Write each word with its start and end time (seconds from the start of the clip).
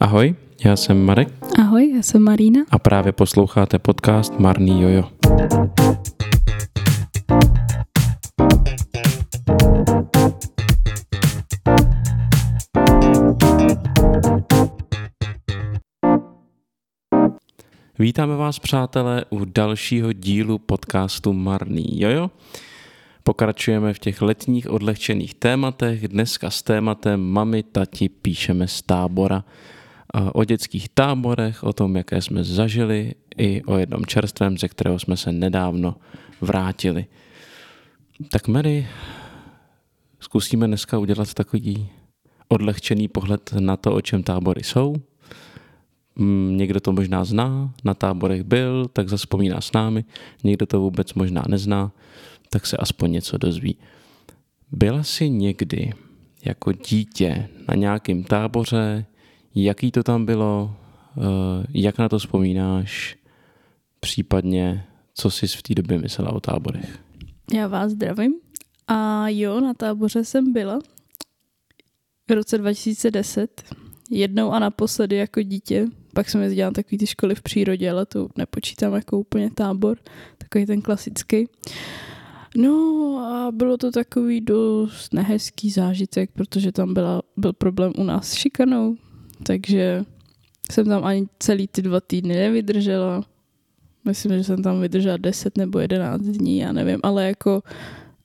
Ahoj, 0.00 0.34
já 0.64 0.76
jsem 0.76 1.04
Marek 1.04 1.28
Ahoj, 1.58 1.92
já 1.96 2.02
jsem 2.02 2.22
Marína. 2.22 2.60
a 2.70 2.78
právě 2.78 3.12
posloucháte 3.12 3.78
podcast 3.78 4.38
Marný 4.38 4.82
Jojo. 4.82 5.04
Vítáme 17.98 18.36
vás, 18.36 18.58
přátelé, 18.58 19.24
u 19.30 19.44
dalšího 19.44 20.12
dílu 20.12 20.58
podcastu 20.58 21.32
Marný 21.32 22.00
Jojo. 22.00 22.30
Pokračujeme 23.22 23.94
v 23.94 23.98
těch 23.98 24.22
letních 24.22 24.70
odlehčených 24.70 25.34
tématech. 25.34 26.08
Dneska 26.08 26.50
s 26.50 26.62
tématem 26.62 27.20
Mami, 27.20 27.62
tati, 27.62 28.08
píšeme 28.08 28.68
z 28.68 28.82
tábora. 28.82 29.44
O 30.32 30.44
dětských 30.44 30.88
táborech, 30.88 31.62
o 31.64 31.72
tom, 31.72 31.96
jaké 31.96 32.22
jsme 32.22 32.44
zažili, 32.44 33.14
i 33.36 33.62
o 33.62 33.78
jednom 33.78 34.06
čerstvém, 34.06 34.58
ze 34.58 34.68
kterého 34.68 34.98
jsme 34.98 35.16
se 35.16 35.32
nedávno 35.32 35.96
vrátili. 36.40 37.06
Tak 38.30 38.48
Mary, 38.48 38.86
zkusíme 40.20 40.66
dneska 40.66 40.98
udělat 40.98 41.34
takový 41.34 41.88
odlehčený 42.48 43.08
pohled 43.08 43.52
na 43.60 43.76
to, 43.76 43.94
o 43.94 44.00
čem 44.00 44.22
tábory 44.22 44.62
jsou. 44.62 44.96
Mm, 46.16 46.56
Někdo 46.56 46.80
to 46.80 46.92
možná 46.92 47.24
zná, 47.24 47.74
na 47.84 47.94
táborech 47.94 48.42
byl, 48.42 48.88
tak 48.92 49.08
zaspomíná 49.08 49.60
s 49.60 49.72
námi. 49.72 50.04
Někdo 50.44 50.66
to 50.66 50.80
vůbec 50.80 51.14
možná 51.14 51.42
nezná, 51.48 51.92
tak 52.50 52.66
se 52.66 52.76
aspoň 52.76 53.12
něco 53.12 53.38
dozví. 53.38 53.76
Byla 54.72 55.02
jsi 55.02 55.30
někdy 55.30 55.92
jako 56.44 56.72
dítě 56.72 57.48
na 57.68 57.74
nějakém 57.74 58.22
táboře, 58.22 59.06
jaký 59.54 59.90
to 59.90 60.02
tam 60.02 60.26
bylo, 60.26 60.76
eh, 61.16 61.66
jak 61.74 61.98
na 61.98 62.08
to 62.08 62.18
vzpomínáš, 62.18 63.16
případně 64.00 64.84
co 65.14 65.30
jsi 65.30 65.46
v 65.46 65.62
té 65.62 65.74
době 65.74 65.98
myslela 65.98 66.32
o 66.32 66.40
táborech? 66.40 66.98
Já 67.54 67.66
vás 67.66 67.92
zdravím. 67.92 68.34
A 68.88 69.28
jo, 69.28 69.60
na 69.60 69.74
táboře 69.74 70.24
jsem 70.24 70.52
byla 70.52 70.78
v 72.28 72.32
roce 72.32 72.58
2010. 72.58 73.62
Jednou 74.10 74.50
a 74.50 74.58
naposledy 74.58 75.16
jako 75.16 75.42
dítě. 75.42 75.86
Pak 76.14 76.30
jsem 76.30 76.42
jezdila 76.42 76.68
na 76.68 76.72
takový 76.72 76.98
ty 76.98 77.06
školy 77.06 77.34
v 77.34 77.42
přírodě, 77.42 77.90
ale 77.90 78.06
to 78.06 78.28
nepočítám 78.36 78.94
jako 78.94 79.18
úplně 79.18 79.50
tábor. 79.50 79.98
Takový 80.38 80.66
ten 80.66 80.82
klasický. 80.82 81.48
No 82.56 83.16
a 83.18 83.52
bylo 83.52 83.76
to 83.76 83.90
takový 83.90 84.40
dost 84.40 85.14
nehezký 85.14 85.70
zážitek, 85.70 86.30
protože 86.30 86.72
tam 86.72 86.94
byla, 86.94 87.22
byl 87.36 87.52
problém 87.52 87.92
u 87.98 88.04
nás 88.04 88.28
s 88.28 88.34
šikanou, 88.34 88.96
takže 89.42 90.04
jsem 90.72 90.86
tam 90.86 91.04
ani 91.04 91.26
celý 91.38 91.68
ty 91.68 91.82
dva 91.82 92.00
týdny 92.00 92.34
nevydržela. 92.34 93.24
Myslím, 94.04 94.32
že 94.32 94.44
jsem 94.44 94.62
tam 94.62 94.80
vydržela 94.80 95.16
10 95.16 95.56
nebo 95.56 95.78
11 95.78 96.22
dní, 96.22 96.58
já 96.58 96.72
nevím, 96.72 97.00
ale 97.02 97.26
jako 97.26 97.62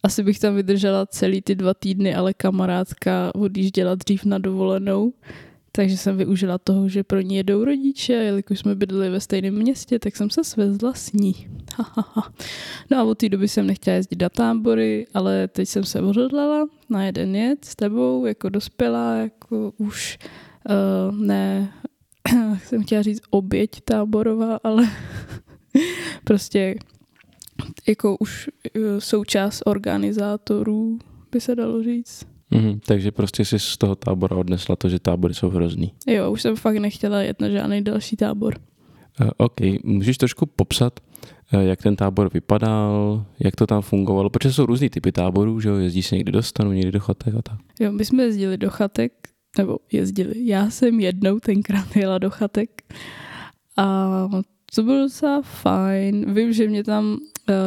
asi 0.04 0.24
bych 0.24 0.40
tam 0.40 0.56
vydržela 0.56 1.06
celý 1.06 1.42
ty 1.42 1.56
dva 1.56 1.74
týdny, 1.74 2.16
ale 2.16 2.34
kamarádka 2.34 3.36
odjížděla 3.36 3.96
dřív 3.96 4.26
na 4.26 4.38
dovolenou, 4.38 5.14
takže 5.72 5.98
jsem 5.98 6.18
využila 6.18 6.58
toho, 6.58 6.90
že 6.90 7.04
pro 7.04 7.22
ní 7.22 7.36
jedou 7.36 7.64
rodiče, 7.64 8.14
jelikož 8.14 8.60
jsme 8.60 8.76
bydleli 8.76 9.10
ve 9.10 9.20
stejném 9.20 9.54
městě, 9.54 10.00
tak 10.00 10.16
jsem 10.16 10.30
se 10.30 10.44
svezla 10.44 10.94
s 10.94 11.12
ní. 11.12 11.48
no 12.92 12.98
a 12.98 13.04
od 13.04 13.18
té 13.18 13.30
doby 13.30 13.48
jsem 13.48 13.68
nechtěla 13.68 13.96
jezdit 13.96 14.22
na 14.22 14.30
tábory, 14.30 15.08
ale 15.14 15.48
teď 15.48 15.70
jsem 15.70 15.84
se 15.84 16.02
odhodlala 16.02 16.68
na 16.90 17.06
jeden 17.06 17.36
jet 17.36 17.66
s 17.66 17.76
tebou, 17.76 18.26
jako 18.26 18.50
dospělá, 18.50 19.16
jako 19.16 19.74
už 19.78 20.20
uh, 20.70 21.18
ne, 21.18 21.74
jsem 22.64 22.84
chtěla 22.84 23.02
říct 23.02 23.22
oběť 23.30 23.82
táborová, 23.82 24.60
ale 24.64 24.90
prostě 26.24 26.76
jako 27.88 28.18
už 28.18 28.50
uh, 28.78 28.84
součást 29.00 29.62
organizátorů, 29.66 31.00
by 31.32 31.42
se 31.42 31.56
dalo 31.56 31.84
říct. 31.84 32.26
Mhm, 32.52 32.80
takže 32.86 33.12
prostě 33.12 33.46
jsi 33.46 33.60
z 33.60 33.78
toho 33.78 33.96
tábora 33.96 34.38
odnesla 34.38 34.76
to, 34.76 34.90
že 34.90 35.00
tábory 35.00 35.34
jsou 35.34 35.50
hrozný. 35.50 35.94
Jo, 36.08 36.32
už 36.32 36.42
jsem 36.42 36.56
fakt 36.56 36.78
nechtěla 36.78 37.22
jet 37.22 37.42
na 37.42 37.50
žádný 37.50 37.84
další 37.84 38.16
tábor. 38.16 38.56
Uh, 39.22 39.30
OK, 39.38 39.62
můžeš 39.84 40.18
trošku 40.18 40.46
popsat, 40.46 41.00
jak 41.62 41.82
ten 41.82 41.96
tábor 41.96 42.30
vypadal, 42.34 43.26
jak 43.40 43.56
to 43.56 43.68
tam 43.68 43.82
fungovalo, 43.82 44.30
protože 44.30 44.54
jsou 44.54 44.66
různý 44.66 44.90
typy 44.90 45.12
táborů, 45.12 45.60
že 45.60 45.70
jo, 45.70 45.76
jezdí 45.76 46.04
se 46.04 46.16
někdy 46.16 46.32
do 46.32 46.44
stanu, 46.44 46.72
někdy 46.72 46.92
do 46.92 47.00
chatek 47.00 47.36
a 47.36 47.42
tak. 47.42 47.60
Jo, 47.80 47.92
my 47.92 48.06
jsme 48.06 48.24
jezdili 48.24 48.58
do 48.58 48.70
chatek, 48.70 49.14
nebo 49.58 49.78
jezdili. 49.92 50.34
Já 50.36 50.70
jsem 50.70 51.00
jednou 51.00 51.40
tenkrát 51.40 51.96
jela 51.96 52.18
do 52.18 52.30
chatek 52.30 52.82
a 53.78 54.30
to 54.76 54.84
bylo 54.84 54.98
docela 54.98 55.42
fajn. 55.42 56.34
Vím, 56.34 56.54
že 56.54 56.68
mě 56.68 56.84
tam 56.84 57.06
uh, 57.14 57.18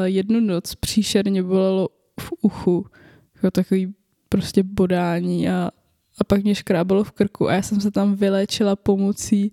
jednu 0.05 0.41
noc 0.41 0.75
příšerně 0.75 1.43
bolelo 1.43 1.89
v 2.21 2.33
uchu. 2.41 2.87
Jako 3.35 3.51
takový 3.51 3.95
prostě 4.29 4.63
bodání 4.63 5.49
a, 5.49 5.71
a 6.19 6.25
pak 6.25 6.43
mě 6.43 6.55
škrábalo 6.55 7.05
v 7.05 7.13
krku 7.13 7.49
a 7.49 7.53
já 7.53 7.63
jsem 7.63 7.81
se 7.81 7.91
tam 7.91 8.15
vyléčila 8.15 8.77
pomocí 8.77 9.53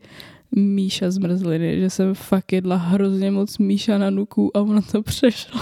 míša 0.55 1.11
zmrzliny, 1.11 1.79
že 1.79 1.89
jsem 1.89 2.13
fakt 2.13 2.53
jedla 2.53 2.75
hrozně 2.75 3.31
moc 3.31 3.57
míša 3.57 3.97
na 3.97 4.09
nuku 4.09 4.57
a 4.57 4.61
ono 4.61 4.81
to 4.81 5.03
přešlo. 5.03 5.61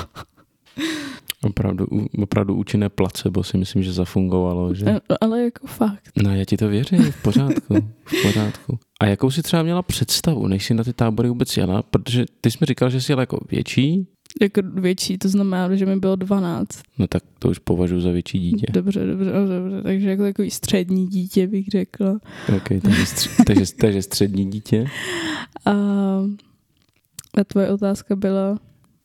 Opravdu, 1.44 1.88
opravdu 2.24 2.56
účinné 2.56 2.90
placebo 2.90 3.44
si 3.44 3.58
myslím, 3.58 3.84
že 3.84 3.94
zafungovalo, 3.94 4.74
že? 4.76 4.86
No, 4.86 5.00
ale 5.22 5.44
jako 5.44 5.68
fakt. 5.68 6.12
No 6.24 6.36
já 6.36 6.46
ti 6.46 6.58
to 6.58 6.68
věřím, 6.68 7.12
v 7.12 7.22
pořádku, 7.22 7.76
v 8.06 8.22
pořádku. 8.24 8.80
A 9.00 9.06
jakou 9.06 9.32
si 9.32 9.42
třeba 9.44 9.64
měla 9.64 9.82
představu, 9.82 10.48
než 10.48 10.66
jsi 10.66 10.74
na 10.74 10.84
ty 10.84 10.94
tábory 10.94 11.30
vůbec 11.30 11.58
jela? 11.58 11.82
Protože 11.84 12.26
ty 12.42 12.52
jsi 12.52 12.58
mi 12.62 12.66
říkal, 12.66 12.90
že 12.90 13.02
jsi 13.02 13.12
jela 13.12 13.22
jako 13.22 13.40
větší, 13.52 14.08
Jako 14.42 14.62
větší, 14.74 15.18
to 15.18 15.30
znamená, 15.30 15.76
že 15.76 15.86
mi 15.86 15.96
bylo 15.96 16.16
12. 16.16 16.68
no 16.98 17.08
tak 17.08 17.24
to 17.40 17.50
už 17.50 17.60
považuji 17.60 18.02
za 18.02 18.12
větší 18.12 18.40
dítě. 18.40 18.66
Dobře, 18.72 19.06
dobře, 19.06 19.32
dobře. 19.32 19.82
Takže 19.84 20.10
jako 20.10 20.24
takový 20.24 20.52
střední 20.52 21.08
dítě 21.08 21.48
bych 21.48 21.68
řekla. 21.68 22.20
Okay, 22.58 22.82
takže, 22.82 23.04
stř- 23.04 23.44
takže, 23.48 23.66
takže 23.80 24.02
střední 24.02 24.46
dítě. 24.52 24.86
A, 25.66 25.72
a 27.38 27.44
tvoje 27.48 27.70
otázka 27.70 28.16
byla, 28.16 28.60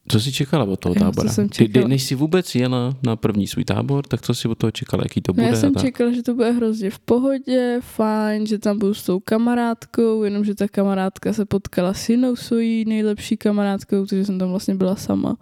Co 0.08 0.20
jsi 0.20 0.32
čekala 0.32 0.64
od 0.64 0.80
toho 0.80 0.94
tábora? 0.94 1.32
jsem 1.32 1.48
Ty, 1.48 1.54
ty, 1.58 1.64
čekala? 1.66 1.88
než 1.88 2.02
jsi 2.02 2.14
vůbec 2.14 2.54
jela 2.54 2.96
na 3.02 3.16
první 3.16 3.46
svůj 3.46 3.64
tábor, 3.64 4.06
tak 4.06 4.22
co 4.22 4.34
jsi 4.34 4.48
od 4.48 4.58
toho 4.58 4.70
čekala, 4.70 5.02
jaký 5.04 5.20
to 5.20 5.32
no 5.32 5.34
bude? 5.34 5.46
já 5.46 5.56
jsem 5.56 5.74
tak? 5.74 5.82
čekala, 5.82 6.12
že 6.12 6.22
to 6.22 6.34
bude 6.34 6.50
hrozně 6.50 6.90
v 6.90 6.98
pohodě, 6.98 7.80
fajn, 7.82 8.46
že 8.46 8.58
tam 8.58 8.78
budu 8.78 8.94
s 8.94 9.02
tou 9.02 9.20
kamarádkou, 9.20 10.22
jenomže 10.22 10.54
ta 10.54 10.68
kamarádka 10.68 11.32
se 11.32 11.44
potkala 11.44 11.94
s 11.94 12.08
jinou 12.08 12.36
svojí 12.36 12.84
nejlepší 12.84 13.36
kamarádkou, 13.36 14.06
takže 14.06 14.24
jsem 14.24 14.38
tam 14.38 14.48
vlastně 14.50 14.74
byla 14.74 14.96
sama. 14.96 15.36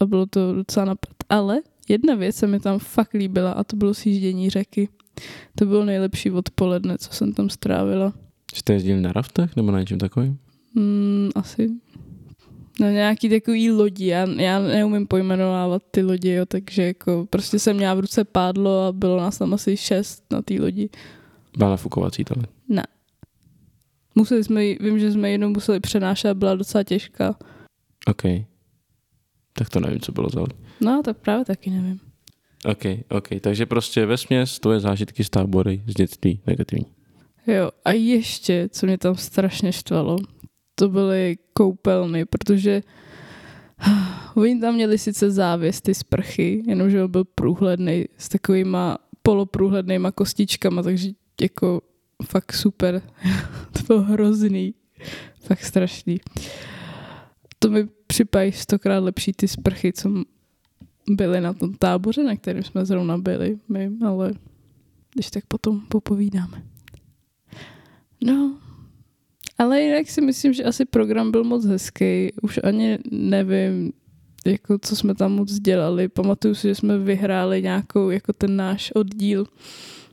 A 0.00 0.06
bylo 0.06 0.26
to 0.26 0.52
docela 0.54 0.84
napad. 0.86 1.10
Ale 1.28 1.60
jedna 1.88 2.14
věc 2.14 2.36
se 2.36 2.46
mi 2.46 2.60
tam 2.60 2.78
fakt 2.78 3.12
líbila 3.14 3.52
a 3.52 3.64
to 3.64 3.76
bylo 3.76 3.94
sjíždění 3.94 4.50
řeky. 4.50 4.88
To 5.54 5.66
bylo 5.66 5.84
nejlepší 5.84 6.30
odpoledne, 6.30 6.98
co 6.98 7.12
jsem 7.12 7.32
tam 7.32 7.50
strávila. 7.50 8.12
Jste 8.54 8.72
jezdili 8.72 9.00
na 9.00 9.12
raftech 9.12 9.56
nebo 9.56 9.70
na 9.70 9.80
něčem 9.80 9.98
takovým? 9.98 10.38
Hmm, 10.76 11.30
asi. 11.34 11.70
No 12.80 12.90
nějaký 12.90 13.28
takový 13.28 13.70
lodi, 13.70 14.06
já, 14.06 14.28
já 14.30 14.58
neumím 14.60 15.06
pojmenovávat 15.06 15.82
ty 15.90 16.02
lodi, 16.02 16.30
jo, 16.30 16.46
takže 16.46 16.82
jako 16.82 17.26
prostě 17.30 17.58
jsem 17.58 17.76
měla 17.76 17.94
v 17.94 18.00
ruce 18.00 18.24
pádlo 18.24 18.86
a 18.86 18.92
bylo 18.92 19.16
nás 19.16 19.38
tam 19.38 19.54
asi 19.54 19.76
šest 19.76 20.24
na 20.30 20.42
té 20.42 20.54
lodi. 20.54 20.88
Byla 21.58 21.70
nafukovací 21.70 22.24
tohle. 22.24 22.44
Ne. 22.68 22.82
Museli 24.14 24.44
jsme, 24.44 24.60
vím, 24.60 24.98
že 24.98 25.12
jsme 25.12 25.30
jenom 25.30 25.52
museli 25.52 25.80
přenášet 25.80 26.28
a 26.28 26.34
byla 26.34 26.54
docela 26.54 26.84
těžká. 26.84 27.36
OK. 28.06 28.22
Tak 29.52 29.70
to 29.70 29.80
nevím, 29.80 30.00
co 30.00 30.12
bylo 30.12 30.28
za. 30.28 30.44
No, 30.80 31.02
tak 31.04 31.16
právě 31.16 31.44
taky 31.44 31.70
nevím. 31.70 32.00
OK, 32.64 32.84
OK. 33.08 33.28
Takže 33.40 33.66
prostě 33.66 34.06
ve 34.06 34.16
směs 34.16 34.58
tvoje 34.58 34.80
zážitky 34.80 35.24
z 35.24 35.30
tábory 35.30 35.82
z 35.86 35.94
dětství 35.94 36.40
negativní. 36.46 36.86
Jo, 37.46 37.70
a 37.84 37.92
ještě, 37.92 38.68
co 38.72 38.86
mě 38.86 38.98
tam 38.98 39.16
strašně 39.16 39.72
štvalo, 39.72 40.16
to 40.74 40.88
byly 40.88 41.38
koupelny, 41.52 42.24
protože 42.24 42.82
oni 44.34 44.60
tam 44.60 44.74
měli 44.74 44.98
sice 44.98 45.30
závěs, 45.30 45.80
ty 45.80 45.94
sprchy, 45.94 46.62
jenomže 46.66 47.04
on 47.04 47.10
byl 47.10 47.24
průhledný 47.24 48.04
s 48.18 48.28
takovýma 48.28 48.98
poloprůhlednýma 49.22 50.12
kostičkama, 50.12 50.82
takže 50.82 51.08
jako 51.40 51.80
fakt 52.26 52.52
super. 52.52 53.02
to 53.72 53.82
bylo 53.86 54.02
hrozný. 54.02 54.74
Fakt 55.40 55.64
strašný. 55.64 56.20
To 57.58 57.70
mi 57.70 57.88
připadají 58.06 58.52
stokrát 58.52 58.98
lepší 58.98 59.32
ty 59.32 59.48
sprchy, 59.48 59.92
co 59.92 60.10
byly 61.08 61.40
na 61.40 61.52
tom 61.52 61.74
táboře, 61.74 62.24
na 62.24 62.36
kterém 62.36 62.62
jsme 62.62 62.84
zrovna 62.84 63.18
byli, 63.18 63.58
my, 63.68 63.90
ale 64.06 64.32
když 65.14 65.30
tak 65.30 65.46
potom 65.46 65.80
popovídáme. 65.80 66.62
No, 68.24 68.58
ale 69.62 69.82
jinak 69.82 70.10
si 70.10 70.20
myslím, 70.20 70.52
že 70.52 70.64
asi 70.64 70.84
program 70.84 71.30
byl 71.30 71.44
moc 71.44 71.64
hezký. 71.64 72.32
Už 72.42 72.60
ani 72.64 72.98
nevím, 73.10 73.92
jako 74.46 74.78
co 74.78 74.96
jsme 74.96 75.14
tam 75.14 75.32
moc 75.32 75.52
dělali. 75.52 76.08
Pamatuju 76.08 76.54
si, 76.54 76.68
že 76.68 76.74
jsme 76.74 76.98
vyhráli 76.98 77.62
nějakou, 77.62 78.10
jako 78.10 78.32
ten 78.32 78.56
náš 78.56 78.92
oddíl, 78.94 79.46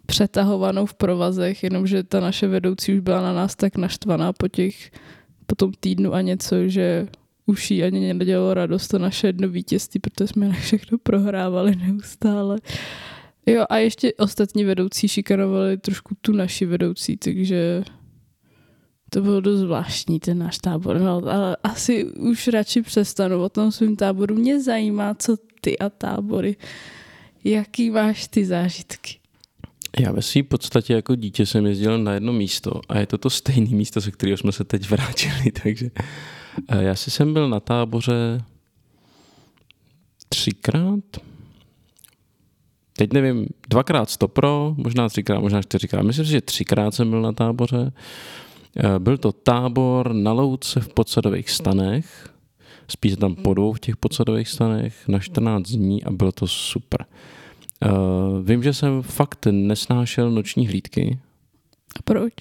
přetahovanou 0.06 0.86
v 0.86 0.94
provazech, 0.94 1.64
jenomže 1.64 2.04
ta 2.04 2.20
naše 2.20 2.48
vedoucí 2.48 2.94
už 2.94 3.00
byla 3.00 3.22
na 3.22 3.34
nás 3.34 3.56
tak 3.56 3.78
naštvaná 3.78 4.34
po 4.34 4.48
těch 4.48 4.92
po 5.46 5.56
tom 5.56 5.72
týdnu 5.80 6.14
a 6.14 6.22
něco, 6.22 6.68
že 6.68 7.08
už 7.46 7.72
jí 7.72 7.84
ani 7.84 8.14
nedělalo 8.14 8.54
radost 8.54 8.88
to 8.88 9.00
naše 9.00 9.28
jedno 9.28 9.50
vítězství, 9.50 10.00
protože 10.00 10.28
jsme 10.28 10.52
všechno 10.52 10.98
prohrávali 10.98 11.76
neustále. 11.76 12.58
Jo 13.46 13.66
a 13.70 13.78
ještě 13.78 14.14
ostatní 14.14 14.64
vedoucí 14.64 15.08
šikanovali 15.08 15.78
trošku 15.78 16.16
tu 16.22 16.32
naši 16.34 16.66
vedoucí, 16.66 17.18
takže 17.18 17.84
to 19.10 19.22
bylo 19.22 19.42
dost 19.42 19.60
zvláštní, 19.60 20.20
ten 20.20 20.38
náš 20.38 20.58
tábor. 20.58 21.00
No, 21.00 21.22
ale 21.26 21.58
asi 21.64 22.06
už 22.06 22.48
radši 22.48 22.82
přestanu 22.82 23.44
o 23.44 23.50
tom 23.50 23.72
svým 23.72 23.96
táboru. 23.96 24.36
Mě 24.36 24.62
zajímá, 24.62 25.14
co 25.14 25.38
ty 25.62 25.80
a 25.80 25.90
tábory. 25.90 26.56
Jaký 27.44 27.90
máš 27.90 28.28
ty 28.28 28.46
zážitky? 28.46 29.20
Já 30.00 30.12
ve 30.12 30.22
své 30.22 30.44
podstatě 30.44 30.94
jako 30.94 31.16
dítě 31.16 31.46
jsem 31.46 31.66
jezdil 31.66 31.98
na 31.98 32.14
jedno 32.14 32.34
místo 32.34 32.82
a 32.90 33.00
je 33.00 33.06
to 33.06 33.18
to 33.18 33.30
stejné 33.30 33.76
místo, 33.76 34.02
se 34.02 34.12
kterého 34.12 34.38
jsme 34.38 34.52
se 34.52 34.64
teď 34.64 34.90
vrátili, 34.90 35.52
takže 35.64 35.90
eh, 36.68 36.84
já 36.84 36.96
si 36.96 37.12
jsem 37.12 37.34
byl 37.34 37.50
na 37.50 37.60
táboře 37.60 38.44
třikrát, 40.30 41.04
teď 42.98 43.14
nevím, 43.14 43.48
dvakrát 43.70 44.10
stopro, 44.10 44.76
možná 44.78 45.10
třikrát, 45.10 45.40
možná 45.40 45.62
čtyřikrát. 45.62 46.02
Myslím 46.02 46.26
si, 46.26 46.32
že 46.32 46.42
třikrát 46.42 46.94
jsem 46.94 47.10
byl 47.10 47.22
na 47.22 47.32
táboře. 47.32 47.92
Eh, 48.78 49.00
byl 49.00 49.18
to 49.18 49.32
tábor 49.32 50.14
na 50.14 50.34
louce 50.34 50.80
v 50.80 50.94
podsadových 50.94 51.50
stanech, 51.50 52.30
spíš 52.88 53.16
tam 53.16 53.36
po 53.36 53.54
dvou 53.54 53.74
v 53.74 53.80
těch 53.80 53.98
podsadových 53.98 54.48
stanech 54.48 55.08
na 55.08 55.20
14 55.20 55.70
dní 55.72 56.04
a 56.04 56.12
bylo 56.12 56.32
to 56.32 56.48
super. 56.48 57.06
Uh, 57.86 58.46
vím, 58.46 58.64
že 58.64 58.74
jsem 58.74 59.02
fakt 59.02 59.48
nesnášel 59.52 60.32
noční 60.32 60.68
hlídky. 60.68 61.20
A 61.96 62.02
proč? 62.04 62.34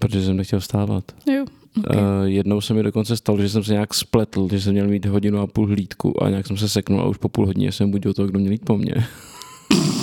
Protože 0.00 0.24
jsem 0.24 0.36
nechtěl 0.36 0.60
vstávat. 0.60 1.04
Jo, 1.26 1.44
okay. 1.78 2.02
uh, 2.02 2.24
jednou 2.24 2.60
se 2.60 2.74
mi 2.74 2.82
dokonce 2.82 3.16
stalo, 3.16 3.38
že 3.38 3.48
jsem 3.48 3.64
se 3.64 3.72
nějak 3.72 3.94
spletl, 3.94 4.48
že 4.50 4.60
jsem 4.60 4.72
měl 4.72 4.88
mít 4.88 5.06
hodinu 5.06 5.38
a 5.38 5.46
půl 5.46 5.66
hlídku 5.66 6.22
a 6.22 6.28
nějak 6.28 6.46
jsem 6.46 6.56
se 6.56 6.68
seknul 6.68 7.00
a 7.00 7.08
už 7.08 7.16
po 7.16 7.28
půl 7.28 7.46
hodině 7.46 7.72
jsem 7.72 7.90
budil 7.90 8.14
toho, 8.14 8.28
kdo 8.28 8.38
měl 8.38 8.52
jít 8.52 8.64
po 8.64 8.78
mně. 8.78 8.94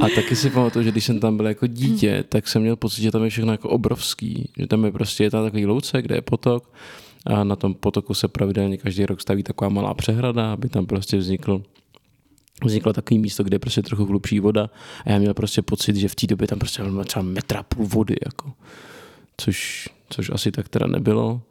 A 0.00 0.08
taky 0.14 0.36
si 0.36 0.50
pamatuju, 0.50 0.84
že 0.84 0.90
když 0.90 1.04
jsem 1.04 1.20
tam 1.20 1.36
byl 1.36 1.46
jako 1.46 1.66
dítě, 1.66 2.24
tak 2.28 2.48
jsem 2.48 2.62
měl 2.62 2.76
pocit, 2.76 3.02
že 3.02 3.10
tam 3.10 3.24
je 3.24 3.30
všechno 3.30 3.52
jako 3.52 3.68
obrovský. 3.68 4.48
Že 4.58 4.66
tam 4.66 4.84
je 4.84 4.92
prostě 4.92 5.24
je 5.24 5.30
tam 5.30 5.44
takový 5.44 5.66
louce, 5.66 6.02
kde 6.02 6.14
je 6.14 6.22
potok 6.22 6.72
a 7.26 7.44
na 7.44 7.56
tom 7.56 7.74
potoku 7.74 8.14
se 8.14 8.28
pravidelně 8.28 8.76
každý 8.76 9.06
rok 9.06 9.20
staví 9.20 9.42
taková 9.42 9.68
malá 9.68 9.94
přehrada, 9.94 10.52
aby 10.52 10.68
tam 10.68 10.86
prostě 10.86 11.16
vznikl 11.16 11.62
vzniklo 12.64 12.92
takový 12.92 13.18
místo, 13.18 13.44
kde 13.44 13.54
je 13.54 13.58
prostě 13.58 13.82
trochu 13.82 14.04
hlubší 14.04 14.40
voda 14.40 14.70
a 15.04 15.10
já 15.10 15.18
měl 15.18 15.34
prostě 15.34 15.62
pocit, 15.62 15.96
že 15.96 16.08
v 16.08 16.14
té 16.14 16.26
době 16.26 16.48
tam 16.48 16.58
prostě 16.58 16.82
bylo 16.82 17.04
třeba 17.04 17.22
metra 17.22 17.62
půl 17.62 17.86
vody, 17.86 18.16
jako. 18.24 18.52
Což, 19.36 19.88
což 20.10 20.30
asi 20.30 20.52
tak 20.52 20.68
teda 20.68 20.86
nebylo. 20.86 21.42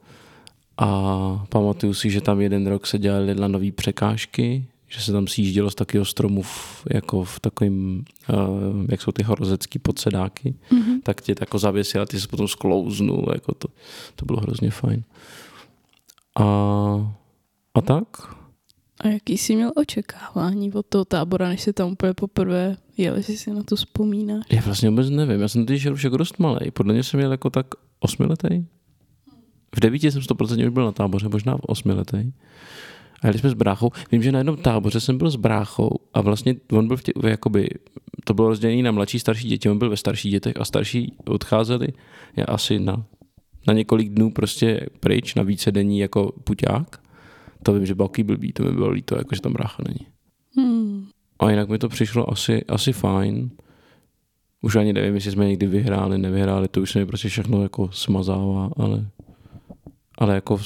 A 0.78 1.46
pamatuju 1.48 1.94
si, 1.94 2.10
že 2.10 2.20
tam 2.20 2.40
jeden 2.40 2.66
rok 2.66 2.86
se 2.86 2.98
dělaly 2.98 3.34
na 3.34 3.48
nové 3.48 3.72
překážky, 3.72 4.66
že 4.88 5.00
se 5.00 5.12
tam 5.12 5.26
sjíždělo 5.26 5.70
z 5.70 5.74
takového 5.74 6.04
stromu 6.04 6.42
v, 6.42 6.86
jako 6.90 7.24
v 7.24 7.40
takovým, 7.40 8.04
uh, 8.32 8.84
jak 8.90 9.02
jsou 9.02 9.12
ty 9.12 9.22
horozecký 9.22 9.78
podsedáky, 9.78 10.54
mm-hmm. 10.70 11.00
tak 11.02 11.20
tě 11.20 11.34
jako 11.40 11.58
zavěsil 11.58 12.02
a 12.02 12.06
ty 12.06 12.20
se 12.20 12.28
potom 12.28 12.48
sklouznul, 12.48 13.30
jako 13.34 13.54
to, 13.54 13.68
to 14.14 14.24
bylo 14.24 14.40
hrozně 14.40 14.70
fajn. 14.70 15.04
A, 16.38 16.44
a 17.74 17.80
tak? 17.80 18.08
A 19.00 19.08
jaký 19.08 19.38
jsi 19.38 19.54
měl 19.54 19.72
očekávání 19.76 20.72
od 20.72 20.86
toho 20.86 21.04
tábora, 21.04 21.48
než 21.48 21.60
jsi 21.60 21.72
tam 21.72 21.92
úplně 21.92 22.14
poprvé 22.14 22.76
jel, 22.96 23.16
jestli 23.16 23.36
si 23.36 23.50
na 23.50 23.62
to 23.62 23.76
vzpomínáš? 23.76 24.44
Já 24.50 24.60
vlastně 24.60 24.90
vůbec 24.90 25.10
nevím, 25.10 25.40
já 25.40 25.48
jsem 25.48 25.66
teď 25.66 25.86
už 25.86 26.04
jako 26.04 26.16
dost 26.16 26.38
malý. 26.38 26.70
Podle 26.70 26.94
mě 26.94 27.02
jsem 27.02 27.18
měl 27.18 27.30
jako 27.30 27.50
tak 27.50 27.66
osmiletý. 28.00 28.66
V 29.76 29.80
devíti 29.80 30.12
jsem 30.12 30.22
100% 30.22 30.66
už 30.66 30.72
byl 30.72 30.84
na 30.84 30.92
táboře, 30.92 31.28
možná 31.28 31.56
v 31.56 31.60
osmiletý. 31.60 32.32
Jeli 33.26 33.38
jsme 33.38 33.50
s 33.50 33.54
bráchou. 33.54 33.90
Vím, 34.12 34.22
že 34.22 34.32
na 34.32 34.38
jednom 34.38 34.56
táboře 34.56 35.00
jsem 35.00 35.18
byl 35.18 35.30
s 35.30 35.36
bráchou 35.36 35.90
a 36.14 36.20
vlastně 36.20 36.54
on 36.72 36.88
byl 36.88 36.96
v 36.96 37.02
tě, 37.02 37.12
jakoby, 37.26 37.68
to 38.24 38.34
bylo 38.34 38.48
rozdělené 38.48 38.82
na 38.82 38.92
mladší, 38.92 39.18
starší 39.18 39.48
děti, 39.48 39.70
on 39.70 39.78
byl 39.78 39.90
ve 39.90 39.96
starších 39.96 40.32
dětech 40.32 40.56
a 40.56 40.64
starší 40.64 41.12
odcházeli 41.28 41.88
já 42.36 42.44
asi 42.44 42.78
na, 42.78 43.04
na 43.68 43.74
několik 43.74 44.08
dnů 44.08 44.30
prostě 44.30 44.86
pryč, 45.00 45.34
na 45.34 45.42
více 45.42 45.72
denní 45.72 45.98
jako 45.98 46.32
puťák. 46.44 47.00
To 47.62 47.72
vím, 47.72 47.86
že 47.86 47.94
byl 47.94 48.08
blbý, 48.24 48.52
to 48.52 48.62
mi 48.62 48.72
bylo 48.72 48.90
líto, 48.90 49.18
jako 49.18 49.34
že 49.34 49.40
tam 49.40 49.52
brácha 49.52 49.82
není. 49.88 50.06
Hmm. 50.56 51.06
A 51.38 51.50
jinak 51.50 51.68
mi 51.68 51.78
to 51.78 51.88
přišlo 51.88 52.32
asi, 52.32 52.64
asi 52.64 52.92
fajn. 52.92 53.50
Už 54.60 54.76
ani 54.76 54.92
nevím, 54.92 55.14
jestli 55.14 55.30
jsme 55.30 55.48
někdy 55.48 55.66
vyhráli, 55.66 56.18
nevyhráli, 56.18 56.68
to 56.68 56.80
už 56.80 56.90
se 56.90 56.98
mi 56.98 57.06
prostě 57.06 57.28
všechno 57.28 57.62
jako 57.62 57.90
smazává, 57.92 58.70
ale, 58.76 59.06
ale 60.18 60.34
jako 60.34 60.60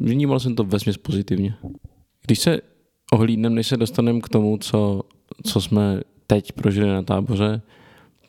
vnímal 0.00 0.40
jsem 0.40 0.54
to 0.54 0.64
vesměs 0.64 0.96
pozitivně. 0.96 1.54
Když 2.30 2.40
se 2.40 2.60
ohlídneme, 3.12 3.54
než 3.54 3.66
se 3.66 3.76
dostaneme 3.76 4.20
k 4.20 4.28
tomu, 4.28 4.58
co, 4.58 5.02
co 5.46 5.60
jsme 5.60 6.00
teď 6.26 6.52
prožili 6.52 6.88
na 6.88 7.02
táboře, 7.02 7.62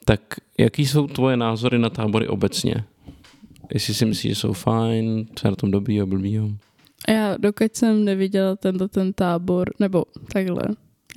tak 0.06 0.22
jaký 0.58 0.86
jsou 0.86 1.08
tvoje 1.08 1.38
názory 1.38 1.80
na 1.80 1.90
tábory 1.90 2.28
obecně? 2.28 2.76
Jestli 3.74 3.94
si 3.94 4.06
myslíš, 4.06 4.32
že 4.32 4.36
jsou 4.36 4.54
fajn, 4.54 5.26
co 5.36 5.48
je 5.48 5.52
na 5.52 5.56
tom 5.56 5.72
dobrý 5.72 6.02
a 6.02 6.06
blbýho? 6.06 6.50
Já 7.10 7.38
dokud 7.38 7.76
jsem 7.76 8.06
neviděla 8.06 8.56
tento 8.56 8.88
ten 8.88 9.14
tábor, 9.14 9.74
nebo 9.80 10.06
takhle, 10.34 10.64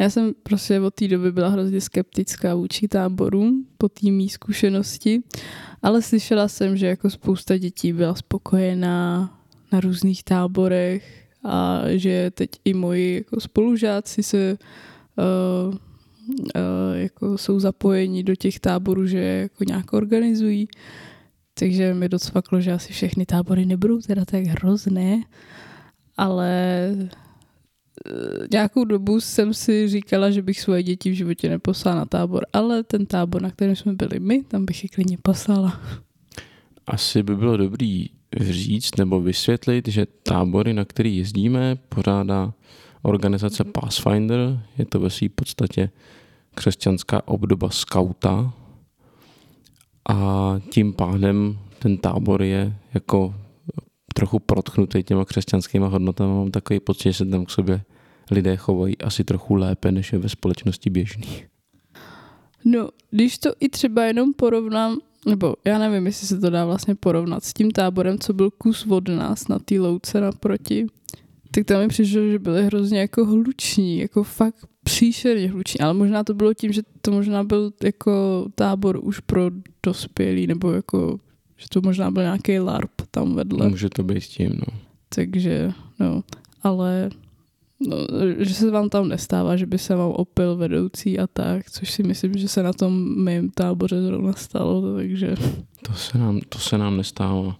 já 0.01 0.11
jsem 0.11 0.33
prostě 0.43 0.81
od 0.81 0.95
té 0.95 1.09
doby 1.09 1.33
byla 1.33 1.49
hrozně 1.49 1.81
skeptická 1.81 2.55
vůči 2.55 2.89
táborům 2.89 3.67
po 3.79 3.89
té 3.89 4.11
mý 4.11 4.29
zkušenosti, 4.29 5.23
ale 5.83 6.03
slyšela 6.03 6.49
jsem, 6.49 6.77
že 6.77 6.87
jako 6.87 7.11
spousta 7.11 7.59
dětí 7.59 7.93
byla 7.93 8.15
spokojená 8.15 9.35
na 9.73 9.81
různých 9.81 10.25
táborech 10.25 11.24
a 11.45 11.83
že 11.89 12.31
teď 12.31 12.51
i 12.65 12.75
moji 12.75 13.15
jako 13.15 13.41
spolužáci 13.41 14.23
se 14.23 14.59
uh, 15.19 15.75
uh, 15.75 15.81
jako 16.95 17.39
jsou 17.39 17.61
zapojeni 17.61 18.23
do 18.23 18.35
těch 18.35 18.61
táborů, 18.61 19.07
že 19.07 19.19
jako 19.19 19.65
nějak 19.65 19.93
organizují. 19.93 20.69
Takže 21.59 21.95
mi 21.95 22.09
docvaklo, 22.09 22.61
že 22.61 22.73
asi 22.73 22.93
všechny 22.93 23.27
tábory 23.27 23.67
nebudou 23.67 24.01
teda 24.01 24.25
tak 24.25 24.45
hrozné, 24.45 25.23
ale 26.17 26.91
nějakou 28.51 28.85
dobu 28.85 29.21
jsem 29.21 29.55
si 29.55 29.89
říkala, 29.89 30.31
že 30.31 30.43
bych 30.43 30.61
svoje 30.61 30.83
děti 30.83 31.11
v 31.11 31.15
životě 31.15 31.49
neposlala 31.49 31.99
na 31.99 32.05
tábor, 32.05 32.47
ale 32.53 32.83
ten 32.83 33.07
tábor, 33.07 33.43
na 33.43 33.51
kterém 33.51 33.77
jsme 33.77 33.93
byli 33.93 34.21
my, 34.21 34.43
tam 34.43 34.65
bych 34.65 34.83
je 34.83 34.89
klidně 34.89 35.19
poslala. 35.23 35.81
Asi 36.87 37.23
by 37.23 37.37
bylo 37.37 37.57
dobrý 37.57 38.07
říct 38.41 38.97
nebo 38.97 39.21
vysvětlit, 39.21 39.89
že 39.89 40.07
tábory, 40.23 40.73
na 40.73 40.85
který 40.85 41.17
jezdíme, 41.17 41.77
pořádá 41.89 42.53
organizace 43.03 43.65
Pathfinder. 43.65 44.61
Je 44.79 44.87
to 44.87 45.01
ve 45.01 45.11
své 45.11 45.29
podstatě 45.29 45.91
křesťanská 46.55 47.29
obdoba 47.29 47.71
skauta 47.71 48.53
a 50.09 50.55
tím 50.71 50.93
pádem 50.93 51.59
ten 51.79 51.99
tábor 51.99 52.43
je 52.43 52.77
jako 52.95 53.35
trochu 54.15 54.39
protchnutý 54.39 55.03
těma 55.03 55.25
křesťanskými 55.25 55.87
hodnotami. 55.89 56.35
Mám 56.35 56.51
takový 56.51 56.81
pocit, 56.81 57.09
že 57.09 57.13
se 57.13 57.27
tam 57.27 57.45
k 57.45 57.51
sobě 57.51 57.81
lidé 58.31 58.57
chovají 58.57 58.99
asi 58.99 59.25
trochu 59.25 59.55
lépe, 59.55 59.93
než 59.93 60.13
je 60.13 60.19
ve 60.19 60.29
společnosti 60.29 60.91
běžný. 60.91 61.45
No, 62.65 62.89
když 63.11 63.39
to 63.39 63.51
i 63.61 63.69
třeba 63.69 64.05
jenom 64.05 64.35
porovnám 64.35 64.99
nebo 65.27 65.55
já 65.65 65.79
nevím, 65.79 66.07
jestli 66.07 66.27
se 66.27 66.39
to 66.39 66.51
dá 66.51 66.65
vlastně 66.65 66.95
porovnat 66.95 67.45
s 67.45 67.53
tím 67.53 67.71
táborem, 67.71 68.19
co 68.19 68.33
byl 68.33 68.51
kus 68.51 68.87
od 68.87 69.09
nás 69.09 69.49
na 69.49 69.59
té 69.59 69.81
louce 69.81 70.21
naproti, 70.21 70.87
tak 71.51 71.65
tam 71.65 71.81
mi 71.81 71.89
přišlo, 71.89 72.31
že 72.31 72.39
byly 72.39 72.67
hrozně 72.67 73.01
jako 73.01 73.25
hluční, 73.25 73.99
jako 73.99 74.25
fakt 74.25 74.67
příšerně 74.85 75.51
hluční, 75.51 75.81
ale 75.81 75.95
možná 75.95 76.25
to 76.25 76.35
bylo 76.35 76.55
tím, 76.55 76.73
že 76.73 76.83
to 77.01 77.11
možná 77.11 77.45
byl 77.45 77.73
jako 77.83 78.47
tábor 78.55 79.01
už 79.03 79.21
pro 79.21 79.51
dospělí, 79.83 80.47
nebo 80.47 80.73
jako, 80.73 81.21
že 81.57 81.67
to 81.69 81.81
možná 81.81 82.11
byl 82.11 82.23
nějaký 82.23 82.59
LARP 82.59 82.91
tam 83.11 83.35
vedle. 83.35 83.69
Může 83.69 83.89
to 83.89 84.03
být 84.03 84.23
tím, 84.23 84.51
no. 84.51 84.79
Takže, 85.09 85.73
no, 86.01 86.23
ale 86.63 87.11
no, 87.89 87.97
že 88.39 88.55
se 88.55 88.71
vám 88.71 88.89
tam 88.89 89.09
nestává, 89.09 89.57
že 89.57 89.67
by 89.67 89.79
se 89.79 89.95
vám 89.95 90.11
opil 90.11 90.57
vedoucí 90.57 91.19
a 91.19 91.27
tak, 91.27 91.71
což 91.71 91.91
si 91.91 92.03
myslím, 92.03 92.39
že 92.39 92.49
se 92.49 92.63
na 92.63 92.73
tom 92.73 93.23
mém 93.25 93.51
táboře 93.51 94.03
zrovna 94.03 94.33
stalo, 94.33 94.95
takže... 94.95 95.35
To 95.83 95.93
se 95.93 96.19
nám, 96.19 96.41
to 96.49 96.59
se 96.59 96.79
nám 96.79 96.97
nestává. 96.97 97.57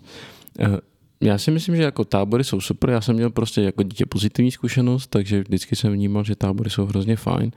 Eh, 0.61 0.79
já 1.21 1.39
si 1.39 1.51
myslím, 1.51 1.77
že 1.77 1.83
jako 1.83 2.05
tábory 2.05 2.45
jsou 2.45 2.61
super, 2.61 2.91
já 2.91 3.01
jsem 3.01 3.17
měl 3.17 3.31
prostě 3.31 3.61
jako 3.61 3.83
dítě 3.83 4.07
pozitivní 4.07 4.51
zkušenost, 4.51 5.07
takže 5.07 5.41
vždycky 5.41 5.77
jsem 5.77 5.93
vnímal, 5.93 6.25
že 6.25 6.37
tábory 6.37 6.71
jsou 6.71 6.87
hrozně 6.87 7.17
fajn. 7.17 7.51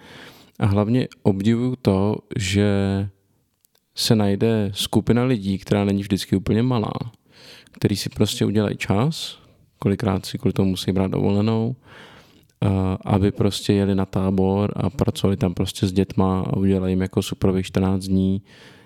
A 0.59 0.65
hlavně 0.65 1.07
obdivuju 1.23 1.75
to, 1.81 2.15
že 2.35 2.69
se 3.95 4.15
najde 4.15 4.71
skupina 4.73 5.23
lidí, 5.23 5.57
která 5.57 5.85
není 5.85 6.01
vždycky 6.01 6.35
úplně 6.35 6.63
malá, 6.63 6.93
který 7.71 7.95
si 7.95 8.09
prostě 8.09 8.45
udělají 8.45 8.77
čas, 8.77 9.39
kolikrát 9.79 10.25
si 10.25 10.37
kvůli 10.37 10.53
tomu 10.53 10.69
musí 10.69 10.91
brát 10.91 11.11
dovolenou 11.11 11.75
aby 13.05 13.31
prostě 13.31 13.73
jeli 13.73 13.95
na 13.95 14.05
tábor 14.05 14.73
a 14.75 14.89
pracovali 14.89 15.37
tam 15.37 15.53
prostě 15.53 15.87
s 15.87 15.91
dětma 15.91 16.41
a 16.41 16.57
udělali 16.57 16.91
jim 16.91 17.01
jako 17.01 17.21
superových 17.21 17.65
14 17.65 18.03
dní 18.03 18.41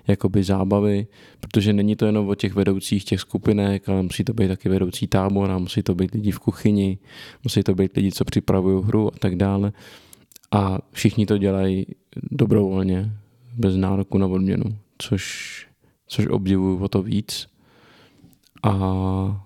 jakoby 0.06 0.44
zábavy, 0.44 1.06
protože 1.40 1.72
není 1.72 1.96
to 1.96 2.06
jenom 2.06 2.28
o 2.28 2.34
těch 2.34 2.54
vedoucích 2.54 3.04
těch 3.04 3.20
skupinek, 3.20 3.88
ale 3.88 4.02
musí 4.02 4.24
to 4.24 4.32
být 4.32 4.48
taky 4.48 4.68
vedoucí 4.68 5.06
tábor 5.06 5.50
a 5.50 5.58
musí 5.58 5.82
to 5.82 5.94
být 5.94 6.14
lidi 6.14 6.30
v 6.30 6.38
kuchyni, 6.38 6.98
musí 7.44 7.62
to 7.62 7.74
být 7.74 7.96
lidi, 7.96 8.12
co 8.12 8.24
připravují 8.24 8.84
hru 8.84 9.14
a 9.14 9.18
tak 9.18 9.36
dále. 9.36 9.72
A 10.50 10.78
všichni 10.92 11.26
to 11.26 11.38
dělají 11.38 11.86
dobrovolně, 12.30 13.12
bez 13.56 13.76
nároku 13.76 14.18
na 14.18 14.26
odměnu, 14.26 14.76
což, 14.98 15.66
což 16.06 16.26
obdivuju 16.26 16.84
o 16.84 16.88
to 16.88 17.02
víc. 17.02 17.48
A 18.62 19.44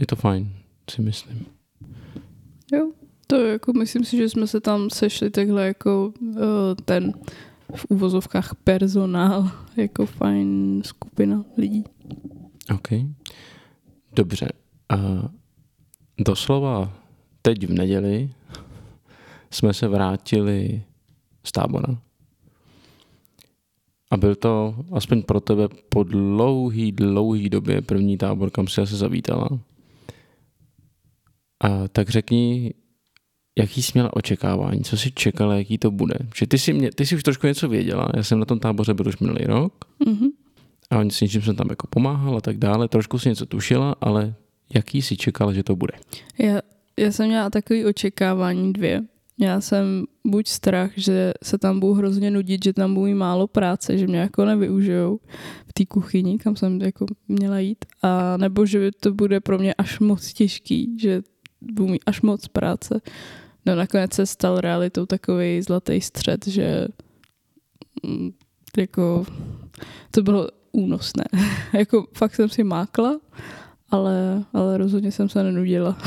je 0.00 0.06
to 0.06 0.16
fajn, 0.16 0.52
si 0.90 1.02
myslím. 1.02 1.46
Jo, 2.72 2.92
to 3.26 3.36
jako 3.36 3.72
myslím 3.72 4.04
si, 4.04 4.16
že 4.16 4.28
jsme 4.28 4.46
se 4.46 4.60
tam 4.60 4.90
sešli 4.90 5.30
takhle 5.30 5.66
jako 5.66 6.12
uh, 6.20 6.36
ten 6.84 7.12
v 7.74 7.86
úvozovkách 7.88 8.54
personál, 8.64 9.50
jako 9.76 10.06
fajn 10.06 10.82
skupina 10.84 11.44
lidí. 11.56 11.84
OK. 12.74 12.88
Dobře. 14.12 14.48
A 14.88 14.96
doslova 16.18 16.92
teď 17.42 17.66
v 17.66 17.72
neděli 17.72 18.30
jsme 19.50 19.74
se 19.74 19.88
vrátili 19.88 20.82
z 21.44 21.52
tábora. 21.52 21.98
A 24.10 24.16
byl 24.16 24.34
to 24.34 24.74
aspoň 24.92 25.22
pro 25.22 25.40
tebe 25.40 25.68
po 25.88 26.02
dlouhý, 26.02 26.92
dlouhý 26.92 27.48
době 27.48 27.82
první 27.82 28.18
tábor, 28.18 28.50
kam 28.50 28.68
si 28.68 28.80
asi 28.80 28.96
zavítala. 28.96 29.48
A 31.60 31.88
tak 31.88 32.08
řekni, 32.08 32.74
jaký 33.58 33.82
jsi 33.82 33.92
měla 33.94 34.16
očekávání, 34.16 34.84
co 34.84 34.96
jsi 34.96 35.10
čekala, 35.10 35.54
jaký 35.54 35.78
to 35.78 35.90
bude. 35.90 36.14
Že 36.36 36.46
ty 36.46 36.58
jsi, 36.58 36.72
mě, 36.72 36.90
ty 36.94 37.06
jsi 37.06 37.16
už 37.16 37.22
trošku 37.22 37.46
něco 37.46 37.68
věděla, 37.68 38.08
já 38.16 38.22
jsem 38.22 38.38
na 38.38 38.44
tom 38.44 38.58
táboře 38.58 38.94
byl 38.94 39.08
už 39.08 39.18
minulý 39.18 39.44
rok 39.44 39.72
mm-hmm. 40.06 40.28
a 40.90 41.10
s 41.10 41.20
něčím 41.20 41.42
jsem 41.42 41.56
tam 41.56 41.66
jako 41.70 41.86
pomáhal 41.86 42.36
a 42.36 42.40
tak 42.40 42.58
dále, 42.58 42.88
trošku 42.88 43.18
si 43.18 43.28
něco 43.28 43.46
tušila, 43.46 43.96
ale 44.00 44.34
jaký 44.74 45.02
jsi 45.02 45.16
čekala, 45.16 45.52
že 45.52 45.62
to 45.62 45.76
bude? 45.76 45.92
Já, 46.38 46.60
já 46.96 47.12
jsem 47.12 47.26
měla 47.26 47.50
takový 47.50 47.84
očekávání 47.84 48.72
dvě. 48.72 49.02
Já 49.40 49.60
jsem 49.60 50.04
buď 50.26 50.48
strach, 50.48 50.90
že 50.96 51.32
se 51.44 51.58
tam 51.58 51.80
budu 51.80 51.92
hrozně 51.92 52.30
nudit, 52.30 52.64
že 52.64 52.72
tam 52.72 52.94
budu 52.94 53.14
málo 53.14 53.46
práce, 53.46 53.98
že 53.98 54.06
mě 54.06 54.18
jako 54.18 54.44
nevyužijou 54.44 55.20
v 55.68 55.72
té 55.72 55.86
kuchyni, 55.86 56.38
kam 56.38 56.56
jsem 56.56 56.80
jako 56.80 57.06
měla 57.28 57.58
jít, 57.58 57.84
a 58.02 58.36
nebo 58.36 58.66
že 58.66 58.90
to 59.00 59.14
bude 59.14 59.40
pro 59.40 59.58
mě 59.58 59.74
až 59.74 60.00
moc 60.00 60.32
těžký, 60.32 60.96
že 61.00 61.22
budu 61.60 61.88
mít 61.88 62.02
až 62.06 62.22
moc 62.22 62.48
práce. 62.48 63.00
No 63.66 63.74
nakonec 63.74 64.14
se 64.14 64.26
stal 64.26 64.60
realitou 64.60 65.06
takový 65.06 65.62
zlatý 65.62 66.00
střed, 66.00 66.46
že 66.46 66.88
mm, 68.06 68.30
jako 68.76 69.26
to 70.10 70.22
bylo 70.22 70.48
únosné. 70.72 71.24
jako 71.72 72.06
fakt 72.12 72.34
jsem 72.34 72.48
si 72.48 72.64
mákla, 72.64 73.20
ale, 73.90 74.44
ale 74.52 74.78
rozhodně 74.78 75.12
jsem 75.12 75.28
se 75.28 75.42
nenudila. 75.42 75.98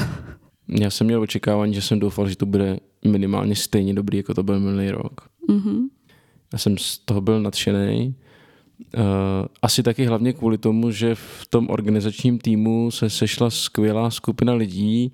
Já 0.67 0.89
jsem 0.89 1.07
měl 1.07 1.21
očekávání, 1.21 1.73
že 1.73 1.81
jsem 1.81 1.99
doufal, 1.99 2.29
že 2.29 2.35
to 2.35 2.45
bude 2.45 2.79
minimálně 3.05 3.55
stejně 3.55 3.93
dobrý, 3.93 4.17
jako 4.17 4.33
to 4.33 4.43
byl 4.43 4.59
minulý 4.59 4.91
rok. 4.91 5.29
Mm-hmm. 5.49 5.79
Já 6.53 6.59
jsem 6.59 6.77
z 6.77 6.97
toho 6.97 7.21
byl 7.21 7.41
nadšený. 7.41 8.15
Uh, 8.97 9.03
asi 9.61 9.83
taky 9.83 10.05
hlavně 10.05 10.33
kvůli 10.33 10.57
tomu, 10.57 10.91
že 10.91 11.15
v 11.15 11.47
tom 11.49 11.69
organizačním 11.69 12.39
týmu 12.39 12.91
se 12.91 13.09
sešla 13.09 13.49
skvělá 13.49 14.11
skupina 14.11 14.53
lidí, 14.53 15.13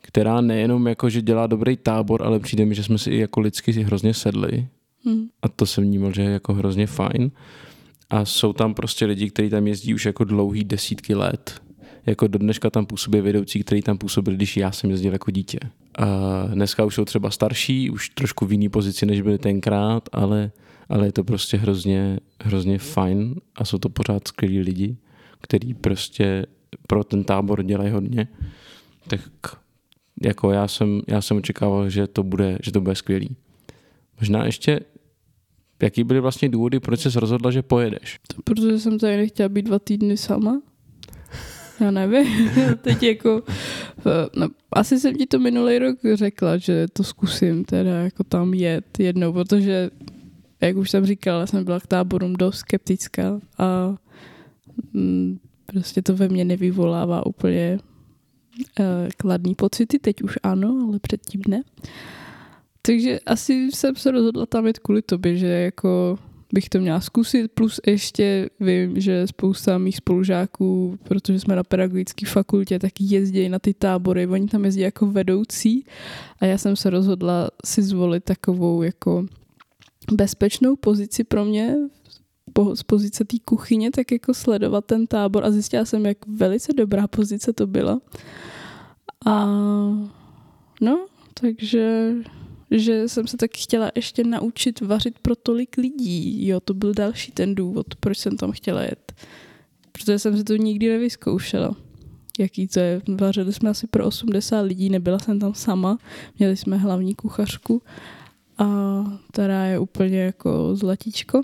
která 0.00 0.40
nejenom 0.40 0.86
jako, 0.86 1.10
že 1.10 1.22
dělá 1.22 1.46
dobrý 1.46 1.76
tábor, 1.76 2.22
ale 2.22 2.40
přijde 2.40 2.64
mi, 2.64 2.74
že 2.74 2.84
jsme 2.84 2.98
si 2.98 3.10
i 3.10 3.18
jako 3.18 3.40
lidsky 3.40 3.72
hrozně 3.72 4.14
sedli. 4.14 4.68
Hmm. 5.04 5.28
A 5.42 5.48
to 5.48 5.66
jsem 5.66 5.84
vnímal, 5.84 6.12
že 6.12 6.22
je 6.22 6.30
jako 6.30 6.54
hrozně 6.54 6.86
fajn. 6.86 7.30
A 8.10 8.24
jsou 8.24 8.52
tam 8.52 8.74
prostě 8.74 9.06
lidi, 9.06 9.30
kteří 9.30 9.50
tam 9.50 9.66
jezdí 9.66 9.94
už 9.94 10.06
jako 10.06 10.24
dlouhý 10.24 10.64
desítky 10.64 11.14
let. 11.14 11.62
Jako 12.06 12.26
do 12.26 12.38
dneška 12.38 12.70
tam 12.70 12.86
působí 12.86 13.20
vedoucí, 13.20 13.60
který 13.60 13.82
tam 13.82 13.98
působil, 13.98 14.34
když 14.34 14.56
já 14.56 14.72
jsem 14.72 14.90
jezdil 14.90 15.12
jako 15.12 15.30
dítě. 15.30 15.58
A 15.98 16.06
dneska 16.54 16.84
už 16.84 16.94
jsou 16.94 17.04
třeba 17.04 17.30
starší, 17.30 17.90
už 17.90 18.08
trošku 18.08 18.46
v 18.46 18.52
jiný 18.52 18.68
pozici, 18.68 19.06
než 19.06 19.20
byli 19.20 19.38
tenkrát, 19.38 20.08
ale, 20.12 20.50
ale 20.88 21.06
je 21.06 21.12
to 21.12 21.24
prostě 21.24 21.56
hrozně, 21.56 22.20
hrozně 22.42 22.78
fajn 22.78 23.34
a 23.54 23.64
jsou 23.64 23.78
to 23.78 23.88
pořád 23.88 24.28
skvělí 24.28 24.60
lidi, 24.60 24.96
kteří 25.40 25.74
prostě 25.74 26.46
pro 26.86 27.04
ten 27.04 27.24
tábor 27.24 27.62
dělají 27.62 27.90
hodně. 27.90 28.28
Tak 29.08 29.20
jako 30.20 30.52
já 30.52 30.68
jsem, 30.68 31.00
já 31.08 31.22
jsem 31.22 31.36
očekával, 31.36 31.90
že 31.90 32.06
to 32.06 32.22
bude, 32.22 32.58
že 32.62 32.72
to 32.72 32.80
bude 32.80 32.94
skvělý. 32.94 33.36
Možná 34.20 34.44
ještě, 34.44 34.80
jaký 35.82 36.04
byly 36.04 36.20
vlastně 36.20 36.48
důvody, 36.48 36.80
proč 36.80 37.00
jsi 37.00 37.08
rozhodla, 37.20 37.50
že 37.50 37.62
pojedeš? 37.62 38.20
To 38.36 38.42
protože 38.42 38.78
jsem 38.78 38.98
tady 38.98 39.16
nechtěla 39.16 39.48
být 39.48 39.62
dva 39.62 39.78
týdny 39.78 40.16
sama. 40.16 40.62
Já 41.80 41.90
nevím, 41.90 42.50
teď 42.82 43.02
jako, 43.02 43.42
no, 44.36 44.48
asi 44.72 45.00
jsem 45.00 45.14
ti 45.14 45.26
to 45.26 45.38
minulý 45.38 45.78
rok 45.78 45.98
řekla, 46.14 46.56
že 46.56 46.86
to 46.92 47.04
zkusím 47.04 47.64
teda 47.64 47.90
jako 47.90 48.24
tam 48.24 48.54
jet 48.54 48.98
jednou, 48.98 49.32
protože 49.32 49.90
jak 50.60 50.76
už 50.76 50.90
jsem 50.90 51.06
říkala, 51.06 51.46
jsem 51.46 51.64
byla 51.64 51.80
k 51.80 51.86
táborům 51.86 52.32
dost 52.32 52.56
skeptická 52.56 53.40
a 53.58 53.94
mm, 54.92 55.38
prostě 55.66 56.02
to 56.02 56.16
ve 56.16 56.28
mně 56.28 56.44
nevyvolává 56.44 57.26
úplně 57.26 57.78
Eh, 58.80 59.08
kladný 59.16 59.54
pocity, 59.54 59.98
teď 59.98 60.22
už 60.22 60.38
ano, 60.42 60.86
ale 60.88 60.98
předtím 60.98 61.42
ne. 61.48 61.62
Takže 62.82 63.20
asi 63.26 63.52
jsem 63.72 63.96
se 63.96 64.10
rozhodla 64.10 64.46
tam 64.46 64.66
jít 64.66 64.78
kvůli 64.78 65.02
tobě, 65.02 65.36
že 65.36 65.46
jako 65.46 66.18
bych 66.52 66.68
to 66.68 66.80
měla 66.80 67.00
zkusit, 67.00 67.52
plus 67.52 67.80
ještě 67.86 68.50
vím, 68.60 69.00
že 69.00 69.26
spousta 69.26 69.78
mých 69.78 69.96
spolužáků, 69.96 70.98
protože 71.02 71.40
jsme 71.40 71.56
na 71.56 71.64
pedagogické 71.64 72.26
fakultě, 72.26 72.78
tak 72.78 72.92
jezdí 73.00 73.48
na 73.48 73.58
ty 73.58 73.74
tábory, 73.74 74.26
oni 74.26 74.48
tam 74.48 74.64
jezdí 74.64 74.80
jako 74.80 75.06
vedoucí 75.06 75.84
a 76.40 76.46
já 76.46 76.58
jsem 76.58 76.76
se 76.76 76.90
rozhodla 76.90 77.50
si 77.64 77.82
zvolit 77.82 78.24
takovou 78.24 78.82
jako 78.82 79.26
bezpečnou 80.12 80.76
pozici 80.76 81.24
pro 81.24 81.44
mě 81.44 81.76
z 82.74 82.82
pozice 82.82 83.24
té 83.24 83.36
kuchyně, 83.44 83.90
tak 83.90 84.12
jako 84.12 84.34
sledovat 84.34 84.84
ten 84.84 85.06
tábor 85.06 85.44
a 85.44 85.50
zjistila 85.50 85.84
jsem, 85.84 86.06
jak 86.06 86.18
velice 86.26 86.72
dobrá 86.72 87.06
pozice 87.06 87.52
to 87.52 87.66
byla. 87.66 88.00
A 89.26 89.46
no, 90.80 91.06
takže 91.40 92.12
že 92.70 93.08
jsem 93.08 93.26
se 93.26 93.36
taky 93.36 93.60
chtěla 93.60 93.90
ještě 93.94 94.24
naučit 94.24 94.80
vařit 94.80 95.18
pro 95.18 95.36
tolik 95.36 95.76
lidí. 95.76 96.46
Jo, 96.46 96.60
to 96.60 96.74
byl 96.74 96.94
další 96.94 97.32
ten 97.32 97.54
důvod, 97.54 97.86
proč 98.00 98.18
jsem 98.18 98.36
tam 98.36 98.52
chtěla 98.52 98.82
jet. 98.82 99.12
Protože 99.92 100.18
jsem 100.18 100.36
si 100.36 100.44
to 100.44 100.56
nikdy 100.56 100.88
nevyzkoušela. 100.88 101.76
Jaký 102.38 102.68
to 102.68 102.80
je. 102.80 103.02
Vařili 103.20 103.52
jsme 103.52 103.70
asi 103.70 103.86
pro 103.86 104.06
80 104.06 104.60
lidí, 104.60 104.90
nebyla 104.90 105.18
jsem 105.18 105.38
tam 105.38 105.54
sama. 105.54 105.98
Měli 106.38 106.56
jsme 106.56 106.76
hlavní 106.76 107.14
kuchařku, 107.14 107.82
a 108.58 108.66
která 109.32 109.66
je 109.66 109.78
úplně 109.78 110.20
jako 110.20 110.76
zlatíčko. 110.76 111.42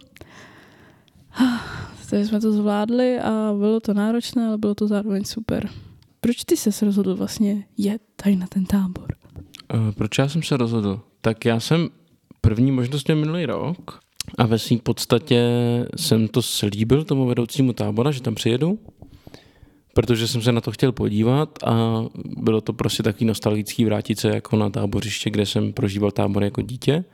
Takže 2.10 2.26
jsme 2.26 2.40
to 2.40 2.52
zvládli 2.52 3.20
a 3.20 3.54
bylo 3.58 3.80
to 3.80 3.94
náročné, 3.94 4.46
ale 4.46 4.58
bylo 4.58 4.74
to 4.74 4.88
zároveň 4.88 5.24
super. 5.24 5.68
Proč 6.20 6.44
ty 6.44 6.56
se 6.56 6.84
rozhodl 6.84 7.16
vlastně 7.16 7.64
jet 7.76 8.02
tady 8.16 8.36
na 8.36 8.46
ten 8.46 8.64
tábor? 8.64 9.14
Uh, 9.74 9.92
proč 9.92 10.18
já 10.18 10.28
jsem 10.28 10.42
se 10.42 10.56
rozhodl? 10.56 11.00
Tak 11.20 11.44
já 11.44 11.60
jsem 11.60 11.88
první 12.40 12.72
možnost 12.72 13.08
měl 13.08 13.16
minulý 13.18 13.46
rok 13.46 14.00
a 14.38 14.46
ve 14.46 14.58
svým 14.58 14.78
podstatě 14.78 15.42
jsem 15.96 16.28
to 16.28 16.42
slíbil 16.42 17.04
tomu 17.04 17.26
vedoucímu 17.26 17.72
tábora, 17.72 18.10
že 18.10 18.22
tam 18.22 18.34
přijedu, 18.34 18.78
protože 19.94 20.28
jsem 20.28 20.42
se 20.42 20.52
na 20.52 20.60
to 20.60 20.72
chtěl 20.72 20.92
podívat 20.92 21.58
a 21.64 22.04
bylo 22.24 22.60
to 22.60 22.72
prostě 22.72 23.02
takový 23.02 23.26
nostalgický 23.26 23.84
vrátit 23.84 24.18
se 24.18 24.28
jako 24.28 24.56
na 24.56 24.70
tábořiště, 24.70 25.30
kde 25.30 25.46
jsem 25.46 25.72
prožíval 25.72 26.10
tábor 26.10 26.44
jako 26.44 26.62
dítě 26.62 27.04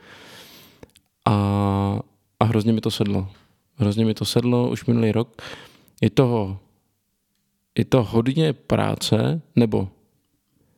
a, 1.26 2.00
a 2.40 2.44
hrozně 2.44 2.72
mi 2.72 2.80
to 2.80 2.90
sedlo. 2.90 3.28
Hrozně 3.76 4.04
mi 4.04 4.14
to 4.14 4.24
sedlo 4.24 4.70
už 4.70 4.86
minulý 4.86 5.12
rok. 5.12 5.42
Je 6.00 6.10
toho 6.10 6.58
je 7.78 7.84
to 7.84 8.02
hodně 8.02 8.52
práce, 8.52 9.42
nebo 9.56 9.88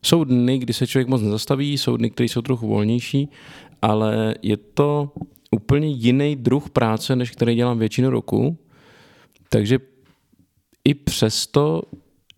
jsou 0.03 0.25
dny, 0.25 0.59
kdy 0.59 0.73
se 0.73 0.87
člověk 0.87 1.09
moc 1.09 1.23
nezastaví, 1.23 1.79
jsou 1.79 1.97
dny, 1.97 2.11
které 2.11 2.29
jsou 2.29 2.43
trochu 2.43 2.67
volnější, 2.67 3.29
ale 3.83 4.35
je 4.43 4.57
to 4.57 5.13
úplně 5.51 5.89
jiný 5.89 6.37
druh 6.37 6.71
práce, 6.71 7.17
než 7.17 7.31
který 7.31 7.55
dělám 7.55 7.79
většinu 7.79 8.11
roku. 8.11 8.59
Takže 9.49 9.79
i 10.85 10.95
přesto, 10.95 11.83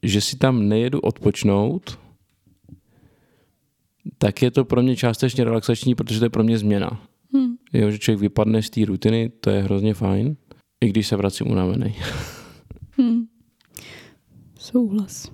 že 0.03 0.21
si 0.21 0.37
tam 0.37 0.69
nejedu 0.69 1.01
odpočnout, 1.01 1.99
tak 4.19 4.43
je 4.43 4.51
to 4.51 4.65
pro 4.65 4.83
mě 4.83 4.97
částečně 4.97 5.45
relaxační, 5.45 5.95
protože 5.95 6.19
to 6.19 6.25
je 6.25 6.31
pro 6.31 6.43
mě 6.43 6.59
změna. 6.59 7.03
Hmm. 7.33 7.57
Jo, 7.73 7.91
že 7.91 7.99
člověk 7.99 8.21
vypadne 8.21 8.63
z 8.63 8.71
té 8.71 8.85
rutiny, 8.85 9.29
to 9.41 9.51
je 9.51 9.63
hrozně 9.63 9.95
fajn, 9.95 10.37
i 10.87 10.91
když 10.91 11.07
se 11.07 11.17
vracím 11.17 11.51
unavený. 11.51 11.95
Hmm. 12.91 13.27
Souhlas. 14.59 15.31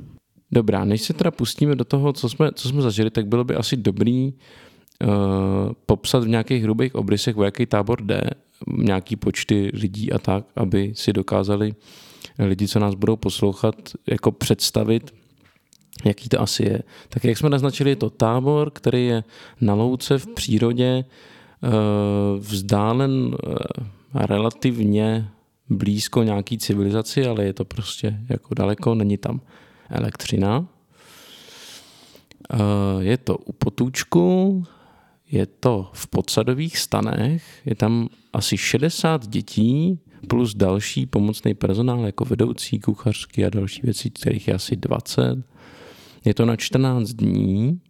Dobrá, 0.53 0.85
než 0.85 1.03
se 1.03 1.13
teda 1.13 1.31
pustíme 1.31 1.77
do 1.77 1.85
toho, 1.85 2.13
co 2.13 2.29
jsme, 2.29 2.53
co 2.53 2.69
jsme 2.69 2.83
zažili, 2.83 3.11
tak 3.11 3.27
bylo 3.27 3.45
by 3.45 3.55
asi 3.55 3.77
dobrý 3.77 4.33
uh, 4.33 5.73
popsat 5.87 6.25
v 6.25 6.29
nějakých 6.29 6.63
hrubých 6.63 6.95
obrysech, 6.95 7.37
o 7.37 7.45
jaký 7.45 7.67
tábor 7.67 8.03
jde, 8.03 8.21
nějaký 8.67 9.17
počty 9.17 9.71
lidí 9.75 10.13
a 10.13 10.19
tak, 10.19 10.45
aby 10.57 10.93
si 10.95 11.13
dokázali 11.13 11.75
lidi, 12.39 12.69
co 12.69 12.79
nás 12.79 12.95
budou 12.95 13.17
poslouchat, 13.17 13.75
jako 14.11 14.33
představit, 14.33 15.15
jaký 16.05 16.29
to 16.29 16.41
asi 16.41 16.63
je. 16.63 16.83
Tak 17.09 17.25
jak 17.25 17.39
jsme 17.39 17.51
naznačili, 17.51 17.91
je 17.91 17.97
to 17.97 18.11
tábor, 18.11 18.71
který 18.71 19.07
je 19.07 19.25
na 19.61 19.75
louce 19.75 20.19
v 20.19 20.27
přírodě, 20.27 21.05
uh, 21.05 22.41
vzdálen 22.41 23.11
uh, 23.11 23.35
relativně 24.15 25.29
blízko 25.77 26.23
nějaký 26.23 26.59
civilizaci, 26.59 27.27
ale 27.27 27.45
je 27.45 27.53
to 27.53 27.65
prostě 27.65 28.21
jako 28.29 28.55
daleko, 28.55 28.95
není 28.95 29.19
tam 29.19 29.41
elektřina. 29.91 30.67
Eh, 32.53 32.57
je 32.99 33.17
to 33.17 33.37
u 33.37 33.53
potůčku, 33.53 34.65
je 35.31 35.47
to 35.47 35.91
v 35.93 36.07
podsadových 36.07 36.79
stanech, 36.79 37.45
je 37.65 37.75
tam 37.75 38.09
asi 38.33 38.57
60 38.57 39.27
dětí 39.27 39.99
plus 40.29 40.55
další 40.55 41.07
pomocný 41.07 41.55
personál 41.55 42.07
jako 42.07 42.25
vedoucí, 42.25 42.79
kuchařky 42.79 43.45
a 43.45 43.51
další 43.51 43.81
věci, 43.83 44.11
kterých 44.11 44.49
je 44.49 44.55
asi 44.55 44.77
20. 44.77 45.45
Je 46.25 46.35
to 46.35 46.47
na 46.47 46.57
14 46.57 47.09
dní 47.09 47.81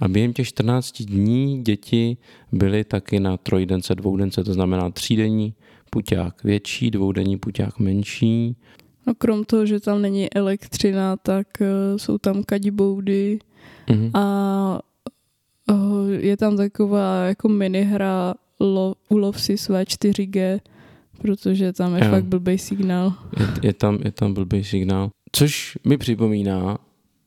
a 0.00 0.08
během 0.08 0.32
těch 0.32 0.48
14 0.48 1.02
dní 1.02 1.62
děti 1.62 2.16
byly 2.52 2.84
taky 2.84 3.20
na 3.20 3.36
trojdence, 3.36 3.94
dvoudence, 3.94 4.44
to 4.44 4.54
znamená 4.54 4.90
třídenní 4.90 5.54
puťák 5.90 6.44
větší, 6.44 6.90
dvoudenní 6.90 7.36
puťák 7.38 7.78
menší. 7.78 8.56
No 9.06 9.14
krom 9.14 9.44
toho, 9.44 9.66
že 9.66 9.80
tam 9.80 10.02
není 10.02 10.32
elektřina, 10.32 11.16
tak 11.16 11.46
uh, 11.60 11.66
jsou 11.96 12.18
tam 12.18 12.42
kadiboudy 12.42 13.38
mm-hmm. 13.88 14.10
a 14.14 14.80
uh, 15.72 16.10
je 16.10 16.36
tam 16.36 16.56
taková 16.56 17.24
jako 17.24 17.48
minihra 17.48 18.34
lo, 18.60 18.94
ulov 19.08 19.40
si 19.40 19.58
své 19.58 19.82
4G, 19.82 20.60
protože 21.22 21.72
tam 21.72 21.96
je 21.96 22.04
jo. 22.04 22.10
fakt 22.10 22.24
blbý 22.24 22.58
signál. 22.58 23.14
Je, 23.38 23.48
je, 23.62 23.72
tam, 23.72 23.98
je 24.04 24.12
tam 24.12 24.34
blbý 24.34 24.64
signál. 24.64 25.10
Což 25.32 25.78
mi 25.86 25.98
připomíná, 25.98 26.78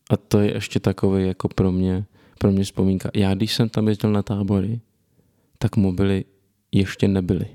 a 0.09 0.17
to 0.17 0.39
je 0.39 0.53
ještě 0.53 0.79
takový 0.79 1.27
jako 1.27 1.47
pro 1.47 1.71
mě, 1.71 2.05
pro 2.39 2.51
mě 2.51 2.63
vzpomínka. 2.63 3.09
Já 3.15 3.33
když 3.33 3.53
jsem 3.53 3.69
tam 3.69 3.87
jezdil 3.87 4.11
na 4.11 4.23
tábory, 4.23 4.79
tak 5.57 5.75
mobily 5.77 6.25
ještě 6.71 7.07
nebyly. 7.07 7.45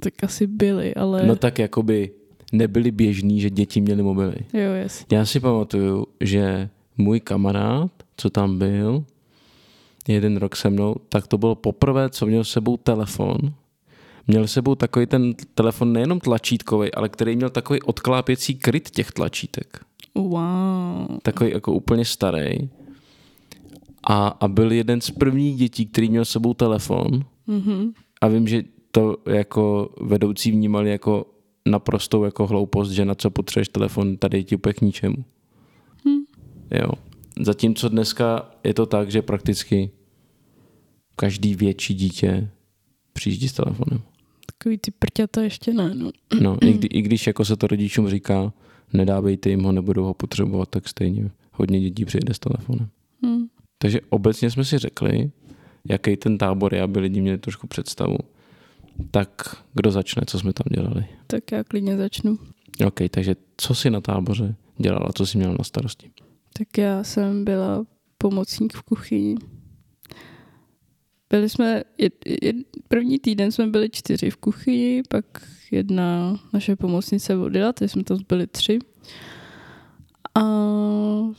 Tak 0.00 0.14
asi 0.22 0.46
byly, 0.46 0.94
ale... 0.94 1.26
No 1.26 1.36
tak 1.36 1.58
jakoby 1.58 2.10
nebyly 2.52 2.90
běžný, 2.90 3.40
že 3.40 3.50
děti 3.50 3.80
měly 3.80 4.02
mobily. 4.02 4.36
Jo, 4.52 4.72
yes. 4.82 5.04
Já 5.12 5.26
si 5.26 5.40
pamatuju, 5.40 6.06
že 6.20 6.68
můj 6.98 7.20
kamarád, 7.20 7.90
co 8.16 8.30
tam 8.30 8.58
byl, 8.58 9.04
jeden 10.08 10.36
rok 10.36 10.56
se 10.56 10.70
mnou, 10.70 10.94
tak 11.08 11.26
to 11.26 11.38
bylo 11.38 11.54
poprvé, 11.54 12.10
co 12.10 12.26
měl 12.26 12.44
s 12.44 12.50
sebou 12.50 12.76
telefon. 12.76 13.36
Měl 14.26 14.46
s 14.46 14.52
sebou 14.52 14.74
takový 14.74 15.06
ten 15.06 15.34
telefon 15.54 15.92
nejenom 15.92 16.20
tlačítkový, 16.20 16.94
ale 16.94 17.08
který 17.08 17.36
měl 17.36 17.50
takový 17.50 17.82
odklápěcí 17.82 18.54
kryt 18.54 18.90
těch 18.90 19.12
tlačítek. 19.12 19.80
Wow. 20.14 21.18
Takový 21.22 21.50
jako 21.50 21.72
úplně 21.72 22.04
starý. 22.04 22.68
A, 24.04 24.28
a 24.28 24.48
byl 24.48 24.72
jeden 24.72 25.00
z 25.00 25.10
prvních 25.10 25.56
dětí, 25.56 25.86
který 25.86 26.08
měl 26.08 26.24
s 26.24 26.30
sebou 26.30 26.54
telefon. 26.54 27.24
Mm-hmm. 27.48 27.92
A 28.20 28.28
vím, 28.28 28.48
že 28.48 28.62
to 28.92 29.16
jako 29.26 29.90
vedoucí 30.00 30.50
vnímali 30.50 30.90
jako 30.90 31.26
naprostou 31.66 32.24
jako 32.24 32.46
hloupost, 32.46 32.90
že 32.90 33.04
na 33.04 33.14
co 33.14 33.30
potřebuješ 33.30 33.68
telefon, 33.68 34.16
tady 34.16 34.38
je 34.38 34.44
ti 34.44 34.56
úplně 34.56 34.72
k 34.72 34.80
ničemu. 34.80 35.24
Hmm. 36.04 36.22
Jo. 36.70 36.92
Zatímco 37.40 37.88
dneska 37.88 38.50
je 38.64 38.74
to 38.74 38.86
tak, 38.86 39.10
že 39.10 39.22
prakticky 39.22 39.90
každý 41.16 41.54
větší 41.54 41.94
dítě 41.94 42.50
přijíždí 43.12 43.48
s 43.48 43.52
telefonem. 43.52 44.02
Takový 44.46 44.78
ty 44.78 44.90
prťata 44.90 45.42
ještě 45.42 45.74
ne, 45.74 45.94
no. 45.94 46.10
No, 46.40 46.58
i, 46.60 46.72
kdy, 46.72 46.86
i 46.98 47.02
když 47.02 47.26
jako 47.26 47.44
se 47.44 47.56
to 47.56 47.66
rodičům 47.66 48.08
říká, 48.08 48.52
nedávejte 48.92 49.50
jim 49.50 49.62
ho, 49.62 49.72
nebudou 49.72 50.04
ho 50.04 50.14
potřebovat, 50.14 50.68
tak 50.68 50.88
stejně 50.88 51.30
hodně 51.52 51.80
dětí 51.80 52.04
přijde 52.04 52.34
s 52.34 52.38
telefonem. 52.38 52.88
Hmm. 53.22 53.46
Takže 53.78 54.00
obecně 54.08 54.50
jsme 54.50 54.64
si 54.64 54.78
řekli, 54.78 55.30
jaký 55.88 56.16
ten 56.16 56.38
tábor 56.38 56.74
je, 56.74 56.82
aby 56.82 57.00
lidi 57.00 57.20
měli 57.20 57.38
trošku 57.38 57.66
představu. 57.66 58.18
Tak 59.10 59.56
kdo 59.74 59.90
začne, 59.90 60.22
co 60.26 60.38
jsme 60.38 60.52
tam 60.52 60.64
dělali? 60.74 61.06
Tak 61.26 61.52
já 61.52 61.64
klidně 61.64 61.96
začnu. 61.96 62.38
OK, 62.86 63.00
takže 63.10 63.36
co 63.56 63.74
jsi 63.74 63.90
na 63.90 64.00
táboře 64.00 64.54
dělala, 64.78 65.12
co 65.14 65.26
jsi 65.26 65.38
měla 65.38 65.54
na 65.58 65.64
starosti? 65.64 66.10
Tak 66.58 66.78
já 66.78 67.04
jsem 67.04 67.44
byla 67.44 67.84
pomocník 68.18 68.72
v 68.72 68.82
kuchyni. 68.82 69.36
Byli 71.30 71.48
jsme, 71.48 71.84
jed, 71.98 72.14
jed, 72.42 72.56
první 72.88 73.18
týden 73.18 73.52
jsme 73.52 73.66
byli 73.66 73.90
čtyři 73.90 74.30
v 74.30 74.36
kuchyni, 74.36 75.02
pak 75.08 75.24
jedna 75.70 76.40
naše 76.52 76.76
pomocnice 76.76 77.36
odjela, 77.36 77.72
takže 77.72 77.92
jsme 77.92 78.04
tam 78.04 78.18
byli 78.28 78.46
tři. 78.46 78.78
A 80.34 80.42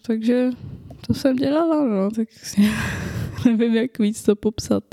takže 0.02 0.50
to 1.08 1.13
jsem 1.13 1.36
dělala, 1.36 1.88
no, 1.88 2.12
tak 2.12 2.28
nevím, 3.46 3.76
jak 3.76 4.00
víc 4.00 4.24
to 4.24 4.36
popsat 4.36 4.84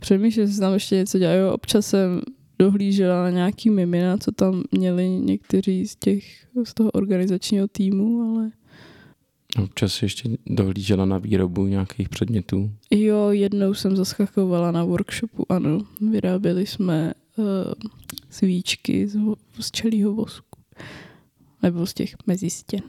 přemýšlím, 0.00 0.42
jestli 0.42 0.60
tam 0.60 0.74
ještě 0.74 0.96
něco 0.96 1.18
dělají. 1.18 1.40
Občas 1.52 1.86
jsem 1.86 2.20
dohlížela 2.58 3.22
na 3.22 3.30
nějaký 3.30 3.70
mimina, 3.70 4.16
co 4.16 4.32
tam 4.32 4.62
měli 4.72 5.08
někteří 5.08 5.86
z 5.86 5.96
těch, 5.96 6.24
z 6.64 6.74
toho 6.74 6.90
organizačního 6.90 7.68
týmu, 7.68 8.22
ale... 8.22 8.50
Občas 9.62 10.02
ještě 10.02 10.28
dohlížela 10.46 11.04
na 11.04 11.18
výrobu 11.18 11.66
nějakých 11.66 12.08
předmětů. 12.08 12.70
Jo, 12.90 13.28
jednou 13.30 13.74
jsem 13.74 13.96
zaskakovala 13.96 14.70
na 14.70 14.84
workshopu, 14.84 15.52
ano. 15.52 15.80
Vyráběli 16.10 16.66
jsme 16.66 17.12
uh, 17.36 17.44
svíčky 18.30 19.08
z, 19.08 19.18
z 19.60 19.70
čelího 19.70 20.12
vosku. 20.12 20.60
Nebo 21.62 21.86
z 21.86 21.94
těch 21.94 22.14
mezistěn. 22.26 22.82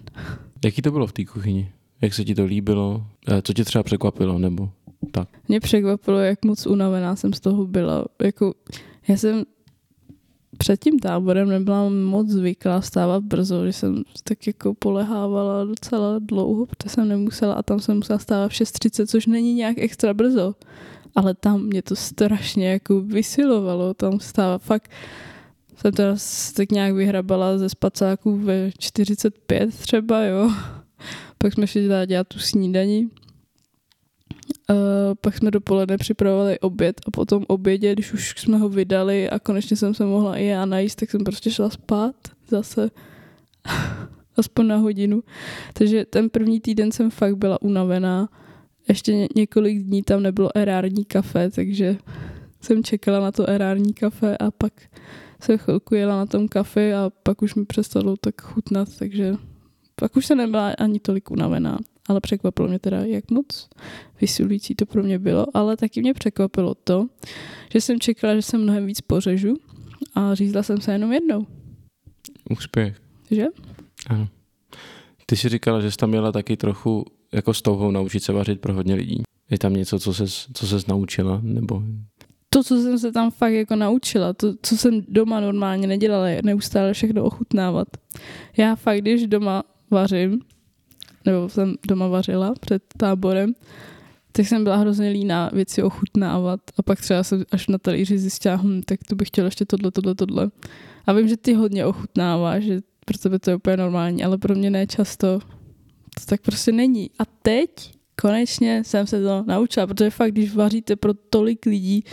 Jaký 0.65 0.81
to 0.81 0.91
bylo 0.91 1.07
v 1.07 1.13
té 1.13 1.25
kuchyni? 1.25 1.71
Jak 2.01 2.13
se 2.13 2.25
ti 2.25 2.35
to 2.35 2.45
líbilo? 2.45 3.07
Eh, 3.27 3.41
co 3.41 3.53
tě 3.53 3.65
třeba 3.65 3.83
překvapilo? 3.83 4.39
Nebo 4.39 4.71
tak. 5.11 5.27
Mě 5.47 5.59
překvapilo, 5.59 6.19
jak 6.19 6.45
moc 6.45 6.67
unavená 6.67 7.15
jsem 7.15 7.33
z 7.33 7.39
toho 7.39 7.67
byla. 7.67 8.05
Jako, 8.21 8.53
já 9.07 9.17
jsem 9.17 9.43
před 10.57 10.79
tím 10.83 10.99
táborem 10.99 11.49
nebyla 11.49 11.89
moc 11.89 12.29
zvyklá 12.29 12.81
stávat 12.81 13.23
brzo, 13.23 13.65
že 13.65 13.73
jsem 13.73 14.03
tak 14.23 14.47
jako 14.47 14.73
polehávala 14.73 15.65
docela 15.65 16.19
dlouho, 16.19 16.65
protože 16.65 16.89
jsem 16.89 17.07
nemusela 17.07 17.53
a 17.53 17.63
tam 17.63 17.79
jsem 17.79 17.97
musela 17.97 18.19
stávat 18.19 18.51
v 18.51 18.55
6.30, 18.55 19.05
což 19.05 19.25
není 19.25 19.53
nějak 19.53 19.77
extra 19.77 20.13
brzo. 20.13 20.55
Ale 21.15 21.33
tam 21.33 21.63
mě 21.63 21.81
to 21.81 21.95
strašně 21.95 22.71
jako 22.71 23.01
vysilovalo, 23.01 23.93
tam 23.93 24.19
stává 24.19 24.57
fakt 24.57 24.91
jsem 25.81 25.91
teda 25.91 26.15
tak 26.55 26.71
nějak 26.71 26.93
vyhrabala 26.93 27.57
ze 27.57 27.69
spacáků 27.69 28.37
ve 28.37 28.71
45 28.77 29.75
třeba, 29.75 30.23
jo. 30.23 30.51
Pak 31.37 31.53
jsme 31.53 31.67
šli 31.67 31.89
dělat 32.05 32.27
tu 32.27 32.39
snídani 32.39 33.09
Uh, 34.69 34.75
pak 35.21 35.37
jsme 35.37 35.51
dopoledne 35.51 35.97
připravovali 35.97 36.59
oběd 36.59 37.01
a 37.07 37.11
potom 37.11 37.45
obědě, 37.47 37.93
když 37.93 38.13
už 38.13 38.33
jsme 38.37 38.57
ho 38.57 38.69
vydali 38.69 39.29
a 39.29 39.39
konečně 39.39 39.77
jsem 39.77 39.93
se 39.93 40.05
mohla 40.05 40.37
i 40.37 40.45
já 40.45 40.65
najíst, 40.65 40.99
tak 40.99 41.11
jsem 41.11 41.23
prostě 41.23 41.51
šla 41.51 41.69
spát 41.69 42.15
zase 42.47 42.89
aspoň 44.37 44.67
na 44.67 44.77
hodinu. 44.77 45.23
Takže 45.73 46.05
ten 46.05 46.29
první 46.29 46.59
týden 46.59 46.91
jsem 46.91 47.09
fakt 47.09 47.37
byla 47.37 47.61
unavená. 47.61 48.29
Ještě 48.87 49.13
ně- 49.13 49.27
několik 49.35 49.83
dní 49.83 50.03
tam 50.03 50.23
nebylo 50.23 50.57
erární 50.57 51.05
kafe, 51.05 51.49
takže 51.49 51.97
jsem 52.61 52.83
čekala 52.83 53.19
na 53.19 53.31
to 53.31 53.49
erární 53.49 53.93
kafe 53.93 54.37
a 54.37 54.51
pak 54.51 54.73
jsem 55.41 55.57
chvilku 55.57 55.95
jela 55.95 56.17
na 56.17 56.25
tom 56.25 56.47
kafe 56.47 56.93
a 56.93 57.11
pak 57.23 57.41
už 57.41 57.55
mi 57.55 57.65
přestalo 57.65 58.15
tak 58.17 58.41
chutnat, 58.41 58.87
takže 58.99 59.35
pak 59.95 60.15
už 60.15 60.25
se 60.25 60.35
nebyla 60.35 60.73
ani 60.77 60.99
tolik 60.99 61.31
unavená 61.31 61.77
ale 62.09 62.21
překvapilo 62.21 62.67
mě 62.67 62.79
teda, 62.79 63.05
jak 63.05 63.31
moc 63.31 63.69
vysilující 64.21 64.75
to 64.75 64.85
pro 64.85 65.03
mě 65.03 65.19
bylo, 65.19 65.45
ale 65.53 65.77
taky 65.77 66.01
mě 66.01 66.13
překvapilo 66.13 66.75
to, 66.75 67.07
že 67.71 67.81
jsem 67.81 67.99
čekala, 67.99 68.35
že 68.35 68.41
se 68.41 68.57
mnohem 68.57 68.85
víc 68.85 69.01
pořežu 69.01 69.53
a 70.15 70.35
řízla 70.35 70.63
jsem 70.63 70.81
se 70.81 70.91
jenom 70.91 71.13
jednou. 71.13 71.47
Úspěch. 72.49 73.01
Že? 73.31 73.45
Ano. 74.07 74.27
Ty 75.25 75.35
si 75.35 75.49
říkala, 75.49 75.81
že 75.81 75.91
jsi 75.91 75.97
tam 75.97 76.09
měla 76.09 76.31
taky 76.31 76.57
trochu 76.57 77.05
jako 77.31 77.53
s 77.53 77.61
touhou 77.61 77.91
naučit 77.91 78.23
se 78.23 78.33
vařit 78.33 78.61
pro 78.61 78.73
hodně 78.73 78.95
lidí. 78.95 79.23
Je 79.49 79.57
tam 79.57 79.73
něco, 79.73 79.99
co 79.99 80.13
ses, 80.13 80.47
co 80.53 80.67
ses 80.67 80.87
naučila? 80.87 81.39
Nebo... 81.43 81.83
To, 82.49 82.63
co 82.63 82.81
jsem 82.81 82.99
se 82.99 83.11
tam 83.11 83.31
fakt 83.31 83.53
jako 83.53 83.75
naučila, 83.75 84.33
to, 84.33 84.53
co 84.61 84.77
jsem 84.77 85.01
doma 85.07 85.39
normálně 85.39 85.87
nedělala, 85.87 86.27
je 86.27 86.41
neustále 86.43 86.93
všechno 86.93 87.23
ochutnávat. 87.23 87.87
Já 88.57 88.75
fakt, 88.75 88.97
když 88.97 89.27
doma 89.27 89.63
vařím, 89.91 90.41
nebo 91.25 91.49
jsem 91.49 91.75
doma 91.87 92.07
vařila 92.07 92.53
před 92.59 92.83
táborem, 92.97 93.53
tak 94.31 94.47
jsem 94.47 94.63
byla 94.63 94.75
hrozně 94.75 95.09
líná 95.09 95.49
věci 95.53 95.83
ochutnávat 95.83 96.59
a 96.77 96.83
pak 96.83 97.01
třeba 97.01 97.23
jsem 97.23 97.43
až 97.51 97.67
na 97.67 97.77
talíři 97.77 98.17
zjistila, 98.17 98.55
hm, 98.55 98.81
tak 98.85 98.99
to 99.09 99.15
bych 99.15 99.27
chtěla 99.27 99.45
ještě 99.45 99.65
tohle, 99.65 99.91
tohle, 99.91 100.15
tohle. 100.15 100.49
A 101.05 101.13
vím, 101.13 101.27
že 101.27 101.37
ty 101.37 101.53
hodně 101.53 101.85
ochutnáváš, 101.85 102.63
že 102.63 102.81
pro 103.05 103.17
tebe 103.17 103.39
to 103.39 103.49
je 103.49 103.55
úplně 103.55 103.77
normální, 103.77 104.23
ale 104.23 104.37
pro 104.37 104.55
mě 104.55 104.69
ne 104.69 104.87
často. 104.87 105.39
to 105.39 106.25
tak 106.25 106.41
prostě 106.41 106.71
není. 106.71 107.09
A 107.19 107.23
teď 107.41 107.93
konečně 108.21 108.83
jsem 108.83 109.07
se 109.07 109.23
to 109.23 109.43
naučila, 109.47 109.87
protože 109.87 110.09
fakt, 110.09 110.31
když 110.31 110.55
vaříte 110.55 110.95
pro 110.95 111.13
tolik 111.13 111.65
lidí, 111.65 112.03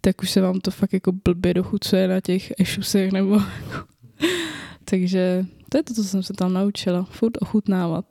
tak 0.00 0.22
už 0.22 0.30
se 0.30 0.40
vám 0.40 0.60
to 0.60 0.70
fakt 0.70 0.92
jako 0.92 1.12
blbě 1.12 1.54
dochucuje 1.54 2.08
na 2.08 2.20
těch 2.20 2.52
ešusech 2.58 3.12
nebo. 3.12 3.40
Takže 4.84 5.46
to 5.68 5.78
je 5.78 5.82
to, 5.82 5.94
co 5.94 6.04
jsem 6.04 6.22
se 6.22 6.32
tam 6.32 6.52
naučila. 6.52 7.04
Furt 7.04 7.38
ochutnávat. 7.40 8.04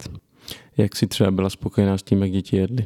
Jak 0.77 0.95
jsi 0.95 1.07
třeba 1.07 1.31
byla 1.31 1.49
spokojená 1.49 1.97
s 1.97 2.03
tím, 2.03 2.21
jak 2.21 2.31
děti 2.31 2.57
jedly? 2.57 2.86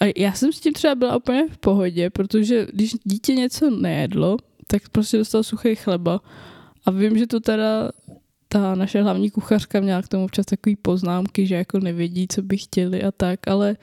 A 0.00 0.12
já 0.16 0.32
jsem 0.32 0.52
s 0.52 0.60
tím 0.60 0.72
třeba 0.72 0.94
byla 0.94 1.16
úplně 1.16 1.48
v 1.50 1.58
pohodě, 1.58 2.10
protože 2.10 2.66
když 2.72 2.94
dítě 3.04 3.34
něco 3.34 3.70
nejedlo, 3.70 4.36
tak 4.66 4.88
prostě 4.88 5.18
dostal 5.18 5.42
suchý 5.42 5.74
chleba. 5.74 6.20
A 6.86 6.90
vím, 6.90 7.18
že 7.18 7.26
to 7.26 7.40
teda 7.40 7.90
ta 8.48 8.74
naše 8.74 9.02
hlavní 9.02 9.30
kuchařka 9.30 9.80
měla 9.80 10.02
k 10.02 10.08
tomu 10.08 10.24
občas 10.24 10.46
takový 10.46 10.76
poznámky, 10.76 11.46
že 11.46 11.54
jako 11.54 11.78
nevědí, 11.78 12.28
co 12.28 12.42
by 12.42 12.56
chtěli 12.56 13.02
a 13.02 13.12
tak, 13.12 13.48
ale 13.48 13.76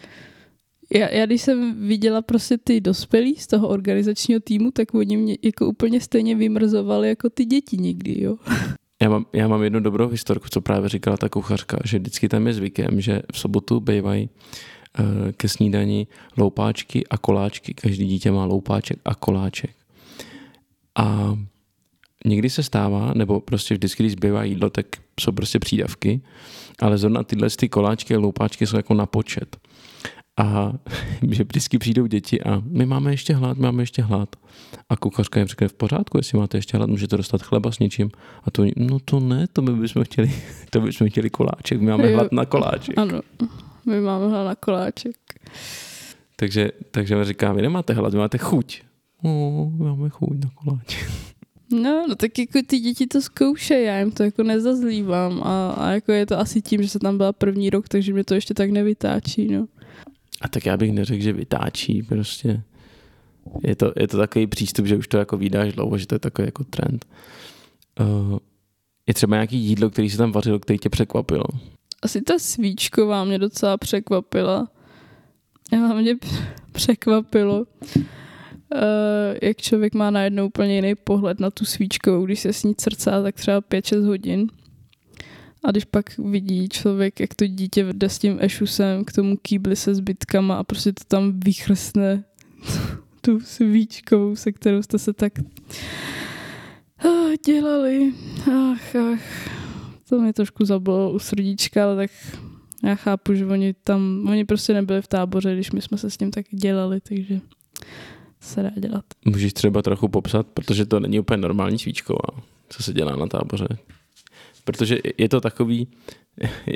já, 0.94 1.10
já 1.10 1.26
když 1.26 1.42
jsem 1.42 1.88
viděla 1.88 2.22
prostě 2.22 2.58
ty 2.58 2.82
dospělí 2.82 3.36
z 3.36 3.48
toho 3.48 3.68
organizačního 3.68 4.40
týmu, 4.40 4.72
tak 4.72 4.94
oni 4.94 5.18
mě 5.18 5.38
jako 5.42 5.68
úplně 5.68 6.02
stejně 6.02 6.36
vymrzovali 6.36 7.10
jako 7.10 7.30
ty 7.30 7.46
děti 7.46 7.78
někdy, 7.78 8.24
jo. 8.24 8.38
Mám, 9.16 9.26
já 9.34 9.48
mám 9.48 9.64
jednu 9.64 9.80
dobrou 9.80 10.08
historku, 10.08 10.48
co 10.50 10.62
právě 10.62 10.90
říkala 10.90 11.18
ta 11.18 11.30
kuchařka, 11.30 11.78
že 11.86 12.00
vždycky 12.00 12.30
tam 12.30 12.48
je 12.48 12.54
zvykem, 12.54 13.02
že 13.02 13.22
v 13.34 13.40
sobotu 13.40 13.80
bývají 13.80 14.30
uh, 15.00 15.32
ke 15.32 15.50
snídani 15.50 16.08
loupáčky 16.38 17.08
a 17.08 17.18
koláčky. 17.18 17.74
Každý 17.74 18.06
dítě 18.06 18.32
má 18.32 18.46
loupáček 18.46 19.00
a 19.06 19.16
koláček. 19.16 19.76
A 20.96 21.38
někdy 22.26 22.50
se 22.50 22.64
stává, 22.64 23.14
nebo 23.14 23.40
prostě 23.40 23.74
vždycky, 23.74 24.04
když 24.04 24.12
zbývá 24.12 24.44
jídlo, 24.44 24.70
tak 24.70 24.86
jsou 25.20 25.32
prostě 25.32 25.60
přídavky, 25.60 26.22
ale 26.80 26.98
zrovna 26.98 27.24
tyhle 27.24 27.50
ty 27.50 27.70
koláčky 27.70 28.16
a 28.16 28.20
loupáčky 28.20 28.68
jsou 28.68 28.78
jako 28.78 28.94
na 28.94 29.06
počet. 29.06 29.58
A 30.38 30.74
že 31.32 31.44
vždycky 31.44 31.78
přijdou 31.78 32.06
děti 32.06 32.42
a 32.42 32.62
my 32.66 32.86
máme 32.86 33.12
ještě 33.12 33.34
hlad, 33.34 33.58
máme 33.58 33.84
ještě 33.84 34.02
hlad. 34.02 34.36
A 34.90 34.96
kuchařka 34.96 35.40
jim 35.40 35.48
řekne 35.48 35.68
v 35.68 35.74
pořádku, 35.74 36.18
jestli 36.18 36.38
máte 36.38 36.58
ještě 36.58 36.78
hlad, 36.78 36.90
můžete 36.90 37.18
dostat 37.18 37.42
chleba 37.42 37.72
s 37.72 37.80
něčím. 37.80 38.12
A 38.44 38.52
to 38.52 38.66
no 38.78 38.98
to 39.06 39.20
ne, 39.20 39.48
to 39.54 39.62
my 39.62 39.74
bychom 39.74 40.04
chtěli, 40.04 40.32
to 40.70 40.82
bychom 40.82 41.10
chtěli 41.10 41.30
koláček, 41.30 41.82
my 41.82 41.92
máme 41.92 42.08
hlad 42.08 42.32
na 42.32 42.46
koláček. 42.46 42.98
Ano, 42.98 43.22
my 43.86 44.02
máme 44.02 44.30
hlad 44.30 44.46
na 44.46 44.56
koláček. 44.56 45.16
Takže, 46.36 46.70
takže 46.92 47.16
mi 47.16 47.26
říká, 47.26 47.54
vy 47.54 47.62
nemáte 47.62 47.94
hlad, 47.94 48.14
vy 48.14 48.20
máte 48.20 48.38
chuť. 48.38 48.82
O, 49.24 49.72
máme 49.78 50.10
chuť 50.10 50.44
na 50.44 50.50
koláček. 50.56 51.12
No, 51.72 52.06
no 52.08 52.16
tak 52.16 52.40
jako 52.40 52.60
ty 52.68 52.80
děti 52.80 53.08
to 53.08 53.22
zkoušejí, 53.22 53.86
já 53.86 54.00
jim 54.00 54.12
to 54.12 54.24
jako 54.24 54.44
nezazlívám 54.44 55.44
a, 55.44 55.72
a 55.72 55.92
jako 55.92 56.12
je 56.12 56.26
to 56.26 56.40
asi 56.40 56.62
tím, 56.62 56.84
že 56.84 56.90
se 56.90 57.00
tam 57.00 57.18
byla 57.18 57.34
první 57.34 57.70
rok, 57.70 57.88
takže 57.88 58.14
mě 58.14 58.24
to 58.24 58.34
ještě 58.34 58.54
tak 58.54 58.70
nevytáčí, 58.70 59.48
no. 59.48 59.68
A 60.42 60.48
tak 60.48 60.66
já 60.66 60.78
bych 60.78 60.92
neřekl, 60.92 61.24
že 61.24 61.34
vytáčí, 61.34 62.04
prostě 62.04 62.64
je 63.64 63.76
to, 63.76 63.94
je 64.00 64.08
to 64.08 64.18
takový 64.18 64.48
přístup, 64.48 64.86
že 64.86 64.98
už 64.98 65.08
to 65.08 65.18
jako 65.18 65.38
vydáš 65.38 65.74
dlouho, 65.74 65.98
že 65.98 66.08
to 66.08 66.16
je 66.16 66.20
takový 66.20 66.48
jako 66.48 66.64
trend. 66.64 67.06
Uh, 68.00 68.38
je 69.08 69.14
třeba 69.14 69.36
nějaký 69.36 69.58
jídlo, 69.58 69.90
který 69.90 70.10
se 70.10 70.18
tam 70.18 70.32
vařilo, 70.32 70.60
který 70.60 70.80
tě 70.80 70.90
překvapilo? 70.90 71.46
Asi 72.02 72.22
ta 72.22 72.40
svíčková 72.40 73.24
mě 73.24 73.40
docela 73.40 73.78
překvapila. 73.78 74.68
A 75.72 75.94
mě 75.94 76.16
překvapilo, 76.72 77.60
uh, 77.60 78.02
jak 79.42 79.58
člověk 79.58 79.94
má 79.94 80.12
najednou 80.12 80.48
úplně 80.48 80.76
jiný 80.76 80.96
pohled 80.96 81.40
na 81.40 81.52
tu 81.52 81.66
svíčkovou, 81.66 82.26
když 82.26 82.40
se 82.40 82.54
s 82.54 82.64
ní 82.64 82.76
crcá 82.76 83.24
tak 83.24 83.36
třeba 83.36 83.62
5-6 83.62 84.06
hodin. 84.06 84.48
A 85.66 85.72
když 85.72 85.86
pak 85.86 86.18
vidí 86.18 86.70
člověk, 86.70 87.20
jak 87.20 87.34
to 87.36 87.48
dítě 87.48 87.86
jde 87.94 88.10
s 88.10 88.20
tím 88.20 88.38
ešusem 88.42 89.06
k 89.06 89.12
tomu 89.12 89.38
kýbli 89.42 89.76
se 89.76 89.96
zbytkama 89.96 90.58
a 90.58 90.64
prostě 90.64 90.94
to 90.94 91.04
tam 91.08 91.40
vychrstne 91.40 92.24
tu 93.22 93.40
svíčkou, 93.40 94.36
se 94.36 94.52
kterou 94.52 94.82
jste 94.82 95.00
se 95.00 95.14
tak 95.14 95.34
ah, 97.00 97.34
dělali. 97.46 98.14
Ach, 98.42 98.96
ach. 98.96 99.50
To 100.10 100.22
mě 100.22 100.34
trošku 100.34 100.66
zabilo 100.66 101.12
u 101.12 101.20
srdíčka, 101.20 101.84
ale 101.84 101.96
tak 101.96 102.12
já 102.84 102.96
chápu, 102.96 103.34
že 103.34 103.46
oni 103.46 103.76
tam, 103.84 104.26
oni 104.30 104.46
prostě 104.46 104.74
nebyli 104.74 105.02
v 105.02 105.08
táboře, 105.08 105.54
když 105.54 105.72
my 105.72 105.82
jsme 105.82 105.98
se 105.98 106.10
s 106.10 106.18
tím 106.18 106.32
tak 106.32 106.46
dělali, 106.52 107.02
takže 107.02 107.40
se 108.40 108.64
dá 108.64 108.72
dělat. 108.76 109.06
Můžeš 109.26 109.54
třeba 109.54 109.82
trochu 109.82 110.08
popsat, 110.08 110.48
protože 110.48 110.86
to 110.86 111.00
není 111.00 111.20
úplně 111.20 111.38
normální 111.38 111.80
svíčková, 111.80 112.44
co 112.70 112.84
se 112.84 112.94
dělá 112.94 113.16
na 113.16 113.28
táboře 113.28 113.68
protože 114.66 114.98
je 115.18 115.30
to 115.30 115.42
takový, 115.42 115.88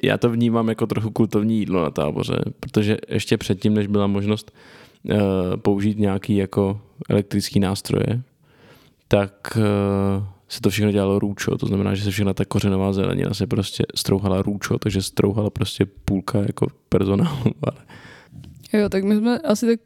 já 0.04 0.18
to 0.18 0.30
vnímám 0.30 0.70
jako 0.70 0.88
trochu 0.88 1.12
kultovní 1.12 1.60
jídlo 1.60 1.84
na 1.84 1.90
táboře, 1.90 2.42
protože 2.60 2.98
ještě 3.10 3.38
předtím, 3.38 3.74
než 3.74 3.88
byla 3.88 4.08
možnost 4.08 4.52
uh, 5.04 5.18
použít 5.58 6.00
nějaký 6.00 6.36
jako 6.36 6.82
elektrický 7.10 7.60
nástroje, 7.60 8.22
tak 9.08 9.58
uh, 9.58 10.24
se 10.50 10.62
to 10.62 10.70
všechno 10.70 10.92
dělalo 10.92 11.20
růčo, 11.20 11.58
to 11.58 11.66
znamená, 11.66 11.96
že 11.96 12.04
se 12.04 12.12
všechna 12.12 12.34
ta 12.34 12.46
kořenová 12.46 12.94
zelenina 12.94 13.34
se 13.34 13.48
prostě 13.48 13.84
strouhala 13.96 14.42
růčo, 14.42 14.78
takže 14.78 15.02
strouhala 15.02 15.50
prostě 15.50 15.86
půlka 15.86 16.40
jako 16.40 16.68
personálu. 16.90 17.44
Jo, 18.74 18.90
tak 18.90 19.04
my 19.04 19.16
jsme 19.16 19.40
asi 19.40 19.66
tak 19.66 19.80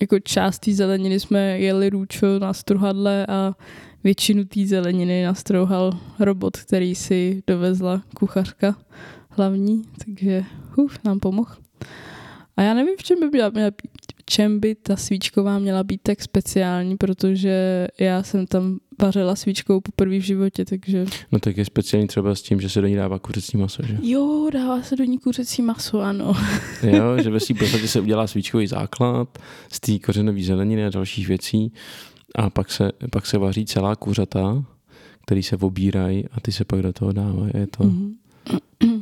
jako 0.00 0.18
část 0.18 0.58
té 0.58 0.72
zeleniny 0.72 1.20
jsme 1.20 1.58
jeli 1.58 1.90
růčo 1.90 2.38
na 2.38 2.52
struhadle 2.52 3.26
a 3.26 3.54
většinu 4.04 4.44
té 4.44 4.66
zeleniny 4.66 5.24
nastrouhal 5.24 5.92
robot, 6.18 6.56
který 6.56 6.94
si 6.94 7.42
dovezla 7.46 8.02
kuchařka 8.14 8.76
hlavní, 9.30 9.82
takže 10.04 10.44
uf, 10.76 10.98
nám 11.04 11.20
pomohl. 11.20 11.54
A 12.56 12.62
já 12.62 12.74
nevím, 12.74 12.94
v 12.98 13.02
čem 13.02 13.20
by, 13.20 13.28
byla, 13.28 13.50
měla, 13.50 13.70
čem 14.24 14.60
by 14.60 14.74
ta 14.74 14.96
svíčková 14.96 15.58
měla 15.58 15.84
být 15.84 16.00
tak 16.02 16.22
speciální, 16.22 16.96
protože 16.96 17.86
já 18.00 18.22
jsem 18.22 18.46
tam 18.46 18.78
vařila 19.02 19.36
svíčkou 19.36 19.80
poprvé 19.80 20.18
v 20.18 20.22
životě, 20.22 20.64
takže... 20.64 21.04
No 21.32 21.38
tak 21.38 21.56
je 21.56 21.64
speciální 21.64 22.08
třeba 22.08 22.34
s 22.34 22.42
tím, 22.42 22.60
že 22.60 22.68
se 22.68 22.80
do 22.80 22.86
ní 22.86 22.96
dává 22.96 23.18
kuřecí 23.18 23.56
maso, 23.56 23.82
že? 23.86 23.98
Jo, 24.02 24.50
dává 24.52 24.82
se 24.82 24.96
do 24.96 25.04
ní 25.04 25.18
kuřecí 25.18 25.62
maso, 25.62 26.00
ano. 26.00 26.34
jo, 26.82 27.22
že 27.22 27.30
ve 27.30 27.40
svým 27.40 27.56
podstatě 27.56 27.88
se 27.88 28.00
udělá 28.00 28.26
svíčkový 28.26 28.66
základ 28.66 29.38
z 29.72 29.80
té 29.80 29.98
kořenové 29.98 30.42
zeleniny 30.42 30.86
a 30.86 30.90
dalších 30.90 31.28
věcí 31.28 31.72
a 32.34 32.50
pak 32.50 32.70
se, 32.70 32.92
pak 33.12 33.26
se 33.26 33.38
vaří 33.38 33.64
celá 33.64 33.96
kuřata, 33.96 34.64
který 35.22 35.42
se 35.42 35.56
obírají 35.56 36.24
a 36.32 36.40
ty 36.40 36.52
se 36.52 36.64
pak 36.64 36.82
do 36.82 36.92
toho 36.92 37.12
dávají. 37.12 37.50
Je 37.54 37.66
to, 37.66 37.84
mm-hmm. 37.84 38.14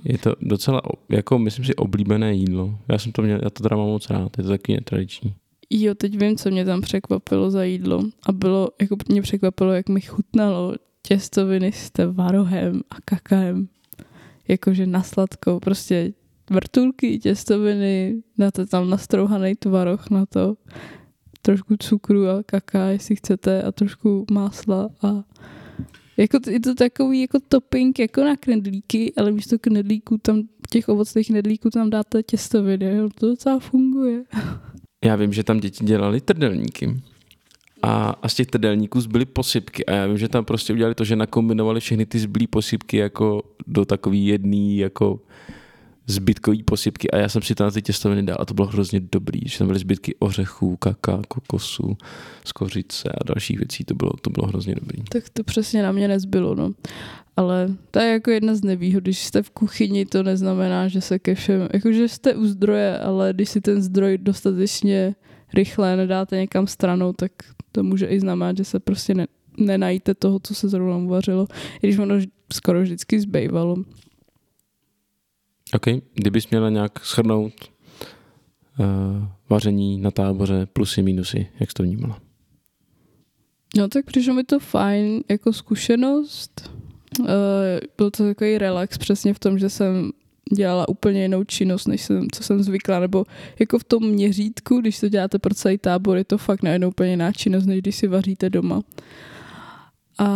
je 0.04 0.18
to 0.18 0.34
docela, 0.40 0.82
jako 1.08 1.38
myslím 1.38 1.64
si, 1.64 1.74
oblíbené 1.74 2.34
jídlo. 2.34 2.78
Já 2.88 2.98
jsem 2.98 3.12
to 3.12 3.22
měl, 3.22 3.40
já 3.42 3.50
to 3.50 3.62
teda 3.62 3.76
mám 3.76 3.86
moc 3.86 4.10
rád, 4.10 4.38
je 4.38 4.44
to 4.44 4.50
taky 4.50 4.72
netradiční. 4.72 5.34
Jo, 5.70 5.94
teď 5.94 6.20
vím, 6.20 6.36
co 6.36 6.50
mě 6.50 6.64
tam 6.64 6.80
překvapilo 6.80 7.50
za 7.50 7.64
jídlo. 7.64 8.02
A 8.26 8.32
bylo, 8.32 8.68
jako 8.80 8.96
mě 9.08 9.22
překvapilo, 9.22 9.72
jak 9.72 9.88
mi 9.88 10.00
chutnalo 10.00 10.74
těstoviny 11.02 11.72
s 11.72 11.90
tvarohem 11.90 12.80
a 12.90 12.96
kakaem. 13.04 13.68
Jakože 14.48 14.86
na 14.86 15.02
sladkou, 15.02 15.60
prostě 15.60 16.12
vrtulky, 16.50 17.18
těstoviny, 17.18 18.22
dáte 18.38 18.66
tam 18.66 18.90
nastrouhaný 18.90 19.54
tvaroh 19.54 20.10
na 20.10 20.26
to 20.26 20.56
trošku 21.48 21.76
cukru 21.78 22.28
a 22.28 22.42
kaká, 22.42 22.86
jestli 22.86 23.16
chcete, 23.16 23.62
a 23.62 23.72
trošku 23.72 24.26
másla 24.30 24.90
a 25.02 25.24
jako 26.16 26.38
je 26.50 26.60
to 26.60 26.74
takový 26.74 27.20
jako 27.20 27.38
topping 27.48 27.98
jako 27.98 28.24
na 28.24 28.36
knedlíky, 28.36 29.12
ale 29.16 29.32
místo 29.32 29.58
knedlíků 29.58 30.18
tam, 30.18 30.42
těch 30.70 30.88
ovocných 30.88 31.26
knedlíků 31.26 31.70
tam 31.70 31.90
dáte 31.90 32.22
těstoviny, 32.22 32.96
jo, 32.96 33.08
to 33.14 33.26
docela 33.26 33.58
funguje. 33.58 34.22
Já 35.04 35.16
vím, 35.16 35.32
že 35.32 35.44
tam 35.44 35.60
děti 35.60 35.84
dělali 35.84 36.20
trdelníky. 36.20 37.02
A, 37.82 38.16
a 38.22 38.28
z 38.28 38.34
těch 38.34 38.46
trdelníků 38.46 39.00
zbyly 39.00 39.24
posypky. 39.24 39.86
A 39.86 39.92
já 39.92 40.06
vím, 40.06 40.18
že 40.18 40.28
tam 40.28 40.44
prostě 40.44 40.72
udělali 40.72 40.94
to, 40.94 41.04
že 41.04 41.16
nakombinovali 41.16 41.80
všechny 41.80 42.06
ty 42.06 42.18
zbylé 42.18 42.46
posypky 42.46 42.96
jako 42.96 43.42
do 43.66 43.84
takový 43.84 44.26
jedný 44.26 44.78
jako 44.78 45.20
zbytkový 46.08 46.62
posypky 46.62 47.10
a 47.10 47.16
já 47.16 47.28
jsem 47.28 47.42
si 47.42 47.54
tam 47.54 47.70
ty 47.70 47.82
těstoviny 47.82 48.22
dal 48.22 48.36
a 48.40 48.44
to 48.44 48.54
bylo 48.54 48.66
hrozně 48.66 49.00
dobrý, 49.12 49.40
že 49.44 49.58
tam 49.58 49.66
byly 49.66 49.78
zbytky 49.78 50.14
ořechů, 50.18 50.76
kaká, 50.76 51.22
kokosu, 51.28 51.96
skořice 52.44 53.08
a 53.08 53.24
dalších 53.24 53.58
věcí, 53.58 53.84
to 53.84 53.94
bylo, 53.94 54.10
to 54.22 54.30
bylo 54.30 54.46
hrozně 54.46 54.74
dobrý. 54.74 55.02
Tak 55.08 55.28
to 55.28 55.44
přesně 55.44 55.82
na 55.82 55.92
mě 55.92 56.08
nezbylo, 56.08 56.54
no. 56.54 56.72
Ale 57.36 57.68
to 57.90 57.98
je 57.98 58.12
jako 58.12 58.30
jedna 58.30 58.54
z 58.54 58.62
nevýhod, 58.62 59.02
když 59.02 59.24
jste 59.24 59.42
v 59.42 59.50
kuchyni, 59.50 60.06
to 60.06 60.22
neznamená, 60.22 60.88
že 60.88 61.00
se 61.00 61.18
ke 61.18 61.34
všem, 61.34 61.68
jakože 61.72 62.08
jste 62.08 62.34
u 62.34 62.46
zdroje, 62.46 62.98
ale 62.98 63.32
když 63.32 63.48
si 63.48 63.60
ten 63.60 63.82
zdroj 63.82 64.18
dostatečně 64.18 65.14
rychle 65.54 65.96
nedáte 65.96 66.36
někam 66.36 66.66
stranou, 66.66 67.12
tak 67.12 67.32
to 67.72 67.82
může 67.82 68.06
i 68.06 68.20
znamenat, 68.20 68.56
že 68.56 68.64
se 68.64 68.80
prostě 68.80 69.14
ne, 69.14 69.26
nenajíte 69.56 70.14
toho, 70.14 70.40
co 70.42 70.54
se 70.54 70.68
zrovna 70.68 70.96
uvařilo, 70.96 71.46
i 71.82 71.86
když 71.86 71.98
ono 71.98 72.14
skoro 72.52 72.82
vždycky 72.82 73.20
zbývalo. 73.20 73.76
OK, 75.74 75.86
kdybys 76.14 76.50
měla 76.50 76.70
nějak 76.70 76.92
shrnout 77.04 77.52
uh, 78.78 78.86
vaření 79.48 79.98
na 79.98 80.10
táboře 80.10 80.66
plusy, 80.72 81.02
minusy, 81.02 81.46
jak 81.60 81.70
jsi 81.70 81.74
to 81.74 81.82
vnímala? 81.82 82.20
No 83.76 83.88
tak 83.88 84.06
přišlo 84.06 84.34
mi 84.34 84.44
to 84.44 84.58
fajn 84.58 85.22
jako 85.28 85.52
zkušenost. 85.52 86.70
Uh, 87.20 87.26
byl 87.96 88.10
to 88.10 88.24
takový 88.24 88.58
relax 88.58 88.98
přesně 88.98 89.34
v 89.34 89.38
tom, 89.38 89.58
že 89.58 89.70
jsem 89.70 90.10
dělala 90.56 90.88
úplně 90.88 91.22
jinou 91.22 91.44
činnost, 91.44 91.86
než 91.86 92.02
jsem, 92.02 92.26
co 92.32 92.42
jsem 92.42 92.62
zvykla, 92.62 93.00
nebo 93.00 93.24
jako 93.58 93.78
v 93.78 93.84
tom 93.84 94.08
měřítku, 94.08 94.80
když 94.80 95.00
to 95.00 95.08
děláte 95.08 95.38
pro 95.38 95.54
celý 95.54 95.78
tábor, 95.78 96.16
je 96.16 96.24
to 96.24 96.38
fakt 96.38 96.62
najednou 96.62 96.88
úplně 96.88 97.10
jiná 97.10 97.32
činnost, 97.32 97.66
než 97.66 97.80
když 97.80 97.96
si 97.96 98.06
vaříte 98.06 98.50
doma. 98.50 98.82
A 100.18 100.28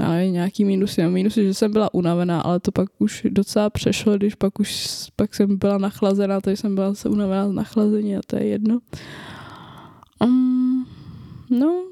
ale 0.00 0.28
nějaký 0.28 0.64
mínusy. 0.64 1.02
No, 1.02 1.10
mínusy, 1.10 1.44
že 1.44 1.54
jsem 1.54 1.72
byla 1.72 1.94
unavená, 1.94 2.40
ale 2.40 2.60
to 2.60 2.72
pak 2.72 2.88
už 2.98 3.26
docela 3.30 3.70
přešlo, 3.70 4.16
když 4.16 4.34
pak 4.34 4.60
už 4.60 4.88
pak 5.16 5.34
jsem 5.34 5.58
byla 5.58 5.78
nachlazená, 5.78 6.40
takže 6.40 6.56
jsem 6.56 6.74
byla 6.74 6.94
se 6.94 7.08
unavená 7.08 7.48
z 7.48 7.52
nachlazení 7.52 8.16
a 8.16 8.20
to 8.26 8.36
je 8.36 8.46
jedno. 8.46 8.78
Um, 10.24 10.86
no, 11.50 11.84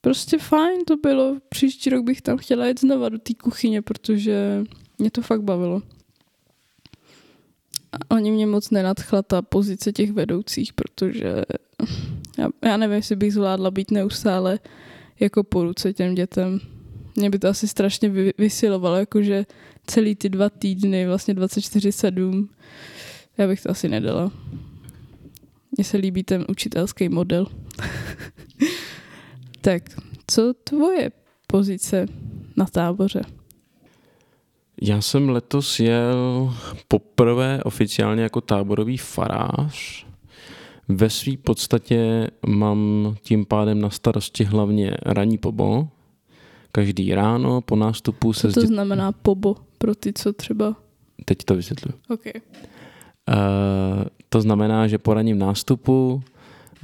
prostě 0.00 0.38
fajn 0.38 0.84
to 0.84 0.96
bylo. 0.96 1.36
Příští 1.48 1.90
rok 1.90 2.04
bych 2.04 2.22
tam 2.22 2.38
chtěla 2.38 2.66
jít 2.66 2.80
znova 2.80 3.08
do 3.08 3.18
té 3.18 3.34
kuchyně, 3.34 3.82
protože 3.82 4.64
mě 4.98 5.10
to 5.10 5.22
fakt 5.22 5.42
bavilo. 5.42 5.82
A 7.92 8.14
oni 8.14 8.30
mě 8.30 8.46
moc 8.46 8.70
nenadchla 8.70 9.22
ta 9.22 9.42
pozice 9.42 9.92
těch 9.92 10.12
vedoucích, 10.12 10.72
protože 10.72 11.42
já, 12.38 12.48
já 12.64 12.76
nevím, 12.76 12.96
jestli 12.96 13.16
bych 13.16 13.32
zvládla 13.32 13.70
být 13.70 13.90
neustále 13.90 14.58
jako 15.20 15.44
po 15.44 15.64
ruce 15.64 15.92
těm 15.92 16.14
dětem. 16.14 16.60
Mě 17.16 17.30
by 17.30 17.38
to 17.38 17.48
asi 17.48 17.68
strašně 17.68 18.08
vy, 18.08 18.32
vysilovalo, 18.38 18.96
jakože 18.96 19.46
celý 19.86 20.14
ty 20.14 20.28
dva 20.28 20.50
týdny, 20.50 21.06
vlastně 21.06 21.34
24-7, 21.34 22.48
já 23.38 23.46
bych 23.46 23.62
to 23.62 23.70
asi 23.70 23.88
nedala. 23.88 24.32
Mně 25.76 25.84
se 25.84 25.96
líbí 25.96 26.22
ten 26.22 26.44
učitelský 26.48 27.08
model. 27.08 27.46
tak, 29.60 29.82
co 30.26 30.54
tvoje 30.64 31.10
pozice 31.46 32.06
na 32.56 32.64
táboře? 32.64 33.20
Já 34.82 35.00
jsem 35.00 35.28
letos 35.28 35.80
jel 35.80 36.54
poprvé 36.88 37.62
oficiálně 37.64 38.22
jako 38.22 38.40
táborový 38.40 38.96
farář. 38.96 40.06
Ve 40.88 41.10
své 41.10 41.36
podstatě 41.36 42.30
mám 42.46 43.14
tím 43.22 43.46
pádem 43.46 43.80
na 43.80 43.90
starosti 43.90 44.44
hlavně 44.44 44.96
ranní 45.02 45.38
pobo. 45.38 45.88
Každý 46.76 47.14
ráno 47.14 47.60
po 47.60 47.76
nástupu 47.76 48.32
se... 48.32 48.48
Co 48.48 48.54
to 48.54 48.60
zdi... 48.60 48.74
znamená 48.74 49.12
pobo 49.12 49.56
pro 49.78 49.94
ty, 49.94 50.12
co 50.12 50.32
třeba... 50.32 50.76
Teď 51.24 51.38
to 51.44 51.54
vysvětluji. 51.54 51.94
Okay. 52.08 52.32
Uh, 53.28 54.04
to 54.28 54.40
znamená, 54.40 54.88
že 54.88 54.98
po 54.98 55.14
ranním 55.14 55.38
nástupu 55.38 56.22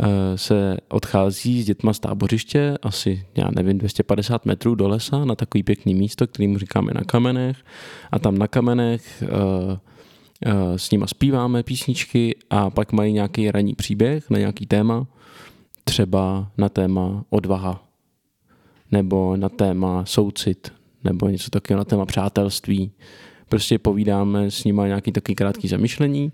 Eh, 0.00 0.38
se 0.38 0.76
odchází 0.88 1.62
s 1.62 1.66
dětma 1.66 1.92
z 1.92 1.98
tábořiště 1.98 2.78
asi, 2.82 3.26
já 3.36 3.48
nevím, 3.56 3.78
250 3.78 4.46
metrů 4.46 4.74
do 4.74 4.88
lesa 4.88 5.24
na 5.24 5.34
takový 5.34 5.62
pěkný 5.62 5.94
místo, 5.94 6.26
kterýmu 6.26 6.58
říkáme 6.58 6.92
na 6.94 7.00
kamenech 7.00 7.56
a 8.10 8.18
tam 8.18 8.38
na 8.38 8.48
kamenech 8.48 9.22
uh, 9.22 9.28
uh, 9.68 10.76
s 10.76 10.90
nima 10.90 11.06
zpíváme 11.06 11.62
písničky 11.62 12.36
a 12.50 12.70
pak 12.70 12.92
mají 12.92 13.12
nějaký 13.12 13.50
ranní 13.50 13.74
příběh 13.74 14.30
na 14.30 14.38
nějaký 14.38 14.66
téma, 14.66 15.06
třeba 15.84 16.50
na 16.58 16.68
téma 16.68 17.24
odvaha 17.30 17.84
nebo 18.92 19.36
na 19.36 19.48
téma 19.48 20.04
soucit 20.04 20.72
nebo 21.04 21.28
něco 21.28 21.50
takového 21.50 21.78
na 21.78 21.84
téma 21.84 22.06
přátelství. 22.06 22.90
Prostě 23.48 23.78
povídáme 23.78 24.50
s 24.50 24.64
nima 24.64 24.86
nějaký 24.86 25.12
takový 25.12 25.34
krátký 25.34 25.68
zamyšlení 25.68 26.32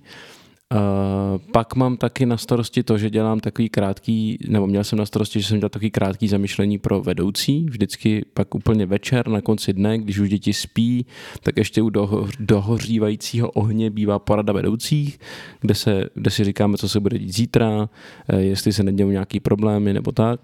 Uh, 0.74 1.38
pak 1.52 1.74
mám 1.74 1.96
taky 1.96 2.26
na 2.26 2.36
starosti 2.36 2.82
to, 2.82 2.98
že 2.98 3.10
dělám 3.10 3.40
takový 3.40 3.68
krátký, 3.68 4.38
nebo 4.48 4.66
měl 4.66 4.84
jsem 4.84 4.98
na 4.98 5.06
starosti, 5.06 5.40
že 5.40 5.48
jsem 5.48 5.58
dělal 5.58 5.68
takový 5.68 5.90
krátký 5.90 6.28
zamyšlení 6.28 6.78
pro 6.78 7.00
vedoucí. 7.00 7.66
Vždycky 7.70 8.24
pak 8.34 8.54
úplně 8.54 8.86
večer 8.86 9.28
na 9.28 9.40
konci 9.40 9.72
dne, 9.72 9.98
když 9.98 10.18
už 10.18 10.28
děti 10.28 10.52
spí, 10.52 11.06
tak 11.42 11.56
ještě 11.56 11.82
u 11.82 11.90
doho, 11.90 12.28
dohořívajícího 12.40 13.50
ohně 13.50 13.90
bývá 13.90 14.18
porada 14.18 14.52
vedoucích, 14.52 15.20
kde, 15.60 15.74
se, 15.74 16.04
kde 16.14 16.30
si 16.30 16.44
říkáme, 16.44 16.76
co 16.76 16.88
se 16.88 17.00
bude 17.00 17.18
dít 17.18 17.34
zítra, 17.34 17.78
uh, 17.78 18.38
jestli 18.38 18.72
se 18.72 18.82
nedějí 18.82 19.10
nějaký 19.10 19.40
problémy 19.40 19.92
nebo 19.92 20.12
tak. 20.12 20.40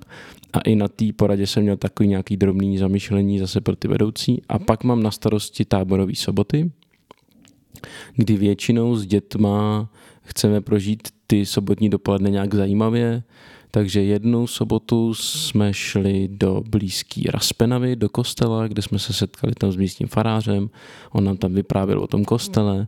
A 0.55 0.61
i 0.61 0.75
na 0.75 0.89
té 0.89 1.05
poradě 1.17 1.47
jsem 1.47 1.63
měl 1.63 1.77
takový 1.77 2.09
nějaký 2.09 2.37
drobný 2.37 2.79
zamyšlení 2.79 3.39
zase 3.39 3.61
pro 3.61 3.77
ty 3.77 3.89
vedoucí. 3.89 4.43
A 4.49 4.59
pak 4.59 4.85
mám 4.85 5.03
na 5.03 5.11
starosti 5.11 5.65
táborové 5.65 6.15
soboty, 6.15 6.71
kdy 8.17 8.37
většinou 8.37 8.97
s 8.97 9.07
dětma 9.07 9.89
chceme 10.23 10.61
prožít 10.61 11.09
ty 11.27 11.47
sobotní 11.47 11.91
dopoledne 11.91 12.31
nějak 12.31 12.55
zajímavě, 12.55 13.23
takže 13.71 14.03
jednu 14.03 14.47
sobotu 14.47 15.15
jsme 15.15 15.75
šli 15.75 16.29
do 16.33 16.63
blízký 16.69 17.27
Raspenavy, 17.31 17.97
do 17.97 18.09
kostela, 18.09 18.69
kde 18.69 18.83
jsme 18.83 18.99
se 18.99 19.13
setkali 19.13 19.53
tam 19.55 19.73
s 19.73 19.77
místním 19.77 20.09
farářem. 20.09 20.71
On 21.11 21.25
nám 21.25 21.37
tam 21.37 21.55
vyprávěl 21.55 22.01
o 22.01 22.07
tom 22.07 22.25
kostele. 22.25 22.87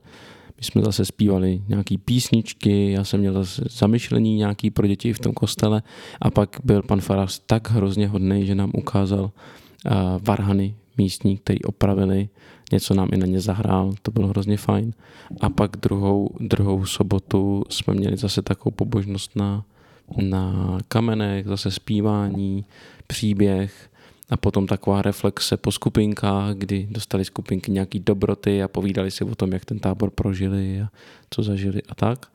My 0.58 0.64
jsme 0.64 0.82
zase 0.82 1.04
zpívali 1.04 1.62
nějaký 1.68 1.98
písničky, 1.98 2.92
já 2.92 3.04
jsem 3.04 3.20
měl 3.20 3.32
zase 3.32 3.62
zamyšlení 3.70 4.36
nějaký 4.36 4.70
pro 4.70 4.86
děti 4.86 5.12
v 5.12 5.18
tom 5.18 5.32
kostele 5.32 5.82
a 6.20 6.30
pak 6.30 6.56
byl 6.64 6.82
pan 6.82 7.00
farář 7.00 7.42
tak 7.46 7.70
hrozně 7.70 8.08
hodný, 8.08 8.46
že 8.46 8.54
nám 8.54 8.70
ukázal 8.74 9.24
uh, 9.24 9.30
varhany 10.22 10.74
místní, 10.98 11.36
který 11.36 11.62
opravili 11.62 12.28
něco 12.72 12.94
nám 12.94 13.08
i 13.12 13.16
na 13.16 13.26
ně 13.26 13.40
zahrál, 13.40 13.94
to 14.02 14.10
bylo 14.10 14.28
hrozně 14.28 14.56
fajn. 14.56 14.92
A 15.40 15.50
pak 15.50 15.76
druhou, 15.76 16.30
druhou 16.40 16.86
sobotu 16.86 17.62
jsme 17.68 17.94
měli 17.94 18.16
zase 18.16 18.42
takovou 18.42 18.74
pobožnost 18.74 19.36
na, 19.36 19.64
na 20.22 20.78
kamenech, 20.88 21.46
zase 21.46 21.70
zpívání, 21.70 22.64
příběh 23.06 23.90
a 24.30 24.36
potom 24.36 24.66
taková 24.66 25.02
reflexe 25.02 25.56
po 25.56 25.72
skupinkách, 25.72 26.54
kdy 26.54 26.86
dostali 26.90 27.24
skupinky 27.24 27.70
nějaký 27.70 28.00
dobroty 28.00 28.62
a 28.62 28.68
povídali 28.68 29.10
si 29.10 29.24
o 29.24 29.34
tom, 29.34 29.52
jak 29.52 29.64
ten 29.64 29.78
tábor 29.78 30.10
prožili 30.10 30.80
a 30.80 30.88
co 31.30 31.42
zažili 31.42 31.82
a 31.88 31.94
tak. 31.94 32.26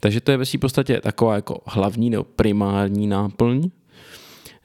Takže 0.00 0.20
to 0.20 0.30
je 0.30 0.36
ve 0.36 0.46
své 0.46 0.58
podstatě 0.58 1.00
taková 1.00 1.34
jako 1.34 1.60
hlavní 1.66 2.10
nebo 2.10 2.24
primární 2.24 3.06
náplň 3.06 3.70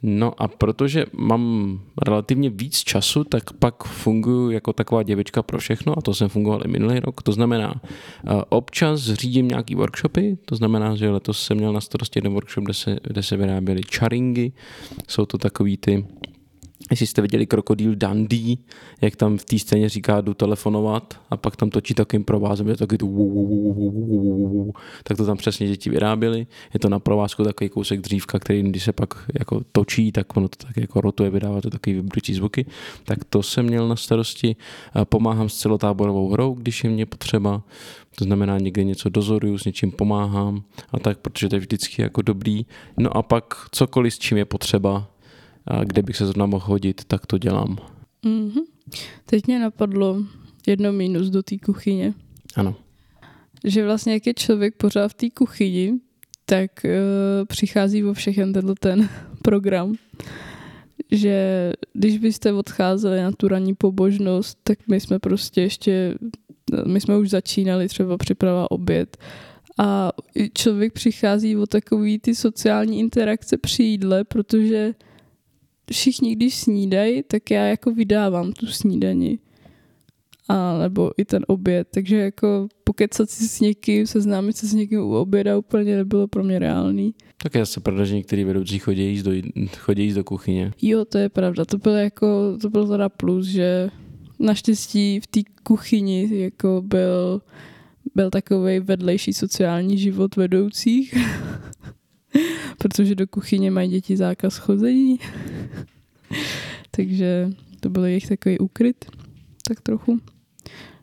No 0.08 0.42
a 0.42 0.48
protože 0.48 1.06
mám 1.14 1.80
relativně 2.08 2.50
víc 2.50 2.78
času, 2.78 3.24
tak 3.24 3.54
pak 3.54 3.84
funguji 3.84 4.52
jako 4.52 4.74
taková 4.74 5.04
děvička 5.04 5.44
pro 5.44 5.58
všechno 5.58 5.98
a 5.98 6.02
to 6.02 6.14
jsem 6.14 6.30
fungoval 6.30 6.62
i 6.66 6.68
minulý 6.68 7.00
rok. 7.00 7.22
To 7.22 7.32
znamená, 7.32 7.82
eh, 7.84 8.30
občas 8.50 9.02
řídím 9.02 9.48
nějaký 9.48 9.76
workshopy, 9.76 10.38
to 10.46 10.56
znamená, 10.56 10.96
že 10.96 11.10
letos 11.10 11.44
jsem 11.44 11.58
měl 11.58 11.74
na 11.74 11.82
starosti 11.82 12.18
jeden 12.18 12.34
workshop, 12.34 12.64
kde 12.64 12.74
se, 12.74 12.98
kde 13.04 13.24
se 13.24 13.38
vyráběly 13.38 13.82
charingy. 13.96 14.52
Jsou 15.08 15.26
to 15.26 15.38
takový 15.38 15.78
ty 15.78 16.06
Jestli 16.92 17.08
jste 17.08 17.22
viděli 17.22 17.46
Krokodýl 17.46 17.96
Dundee, 17.96 18.56
jak 19.02 19.16
tam 19.16 19.38
v 19.38 19.46
té 19.46 19.60
scéně 19.60 19.90
říká, 19.90 20.22
jdu 20.22 20.34
telefonovat 20.34 21.22
a 21.30 21.38
pak 21.38 21.56
tam 21.56 21.70
točí 21.70 21.94
takým 21.94 22.24
provázem, 22.24 22.68
je 22.68 22.78
taky 22.78 22.98
tu 22.98 24.74
tak 25.04 25.18
to 25.18 25.26
tam 25.26 25.38
přesně 25.38 25.68
děti 25.68 25.90
vyráběli. 25.90 26.48
Je 26.74 26.80
to 26.80 26.90
na 26.90 27.00
provázku 27.00 27.44
takový 27.44 27.70
kousek 27.70 28.02
dřívka, 28.02 28.40
který 28.40 28.64
když 28.64 28.84
se 28.84 28.94
pak 28.94 29.26
jako 29.40 29.62
točí, 29.72 30.12
tak 30.12 30.38
ono 30.38 30.48
to 30.48 30.68
tak 30.68 30.78
jako 30.78 31.02
rotuje, 31.02 31.30
vydává 31.30 31.62
to 31.62 31.70
takový 31.70 31.96
vybručí 31.96 32.34
zvuky. 32.34 32.66
Tak 33.04 33.24
to 33.24 33.44
jsem 33.44 33.66
měl 33.66 33.88
na 33.88 33.96
starosti. 33.96 34.56
Pomáhám 35.04 35.50
s 35.50 35.58
celotáborovou 35.58 36.30
hrou, 36.30 36.54
když 36.54 36.84
je 36.84 36.90
mě 36.90 37.06
potřeba. 37.06 37.64
To 38.16 38.24
znamená, 38.26 38.58
někde 38.58 38.84
něco 38.84 39.10
dozoruju, 39.10 39.58
s 39.58 39.66
něčím 39.66 39.92
pomáhám 39.92 40.64
a 40.92 41.00
tak, 41.00 41.20
protože 41.20 41.50
to 41.50 41.56
je 41.56 41.60
vždycky 41.60 42.02
jako 42.02 42.22
dobrý. 42.22 42.66
No 42.98 43.18
a 43.18 43.24
pak 43.24 43.54
cokoliv, 43.72 44.14
s 44.14 44.20
čím 44.20 44.38
je 44.38 44.46
potřeba, 44.46 45.08
kde 45.84 46.02
bych 46.02 46.16
se 46.16 46.26
zrovna 46.26 46.46
mohl 46.46 46.66
hodit, 46.68 47.06
tak 47.06 47.26
to 47.26 47.38
dělám. 47.38 47.78
Mm-hmm. 48.24 48.64
Teď 49.26 49.48
mě 49.48 49.60
napadlo 49.60 50.24
jedno 50.68 50.94
mínus 50.94 51.30
do 51.30 51.44
té 51.44 51.58
kuchyně. 51.58 52.14
Ano. 52.56 52.76
Že 53.64 53.86
vlastně 53.86 54.14
jak 54.14 54.28
je 54.28 54.34
člověk 54.34 54.76
pořád 54.76 55.08
v 55.08 55.14
té 55.14 55.30
kuchyni, 55.30 55.94
tak 56.46 56.72
uh, 56.84 57.46
přichází 57.46 58.02
vo 58.02 58.14
všechen 58.14 58.54
tenhle 58.54 58.76
ten 58.80 59.10
program. 59.42 59.96
Že 61.12 61.72
když 61.94 62.18
byste 62.18 62.54
odcházeli 62.54 63.22
na 63.22 63.32
tu 63.32 63.48
ranní 63.48 63.76
pobožnost, 63.76 64.58
tak 64.64 64.80
my 64.88 65.00
jsme 65.00 65.20
prostě 65.20 65.62
ještě, 65.62 66.16
my 66.86 67.02
jsme 67.02 67.18
už 67.18 67.30
začínali 67.30 67.88
třeba 67.88 68.18
připravovat 68.18 68.68
oběd 68.70 69.18
a 69.78 70.12
člověk 70.54 70.94
přichází 70.94 71.58
o 71.58 71.66
takový 71.66 72.20
ty 72.20 72.36
sociální 72.36 73.00
interakce 73.00 73.58
při 73.58 73.84
jídle, 73.84 74.24
protože 74.24 74.94
všichni, 75.92 76.36
když 76.36 76.56
snídají, 76.56 77.24
tak 77.24 77.52
já 77.52 77.66
jako 77.66 77.92
vydávám 77.92 78.52
tu 78.52 78.68
snídani. 78.68 79.40
A 80.48 80.78
nebo 80.78 81.12
i 81.18 81.26
ten 81.26 81.46
oběd. 81.48 81.88
Takže 81.94 82.18
jako 82.18 82.68
pokecat 82.84 83.30
si 83.30 83.48
s 83.48 83.60
někým, 83.60 84.08
seznámit 84.08 84.58
se 84.58 84.68
s 84.68 84.74
někým 84.74 85.00
u 85.00 85.16
oběda 85.16 85.58
úplně 85.58 85.98
nebylo 85.98 86.28
pro 86.28 86.44
mě 86.44 86.60
reálný. 86.60 87.14
Tak 87.38 87.56
je 87.56 87.66
se 87.66 87.80
pravda, 87.80 88.06
že 88.06 88.16
některý 88.16 88.44
vedoucí 88.44 88.80
chodí 88.80 89.10
jíst 89.10 89.24
do, 89.24 89.32
chodí 89.78 90.04
jíst 90.04 90.16
do 90.16 90.24
kuchyně. 90.24 90.72
Jo, 90.82 91.06
to 91.06 91.18
je 91.18 91.30
pravda. 91.30 91.66
To 91.66 91.78
bylo 91.78 91.96
jako, 91.96 92.58
to 92.62 92.70
bylo 92.70 92.88
teda 92.88 93.10
plus, 93.10 93.46
že 93.46 93.90
naštěstí 94.40 95.20
v 95.20 95.28
té 95.28 95.40
kuchyni 95.64 96.30
jako 96.32 96.82
byl, 96.86 97.42
byl 98.16 98.30
takový 98.30 98.80
vedlejší 98.80 99.34
sociální 99.34 99.98
život 99.98 100.36
vedoucích. 100.36 101.16
protože 102.78 103.16
do 103.16 103.28
kuchyně 103.28 103.72
mají 103.72 103.90
děti 103.90 104.18
zákaz 104.18 104.58
chození. 104.58 105.20
Takže 106.92 107.50
to 107.80 107.90
byl 107.90 108.06
jejich 108.06 108.28
takový 108.28 108.60
úkryt, 108.60 109.06
tak 109.68 109.82
trochu. 109.82 110.20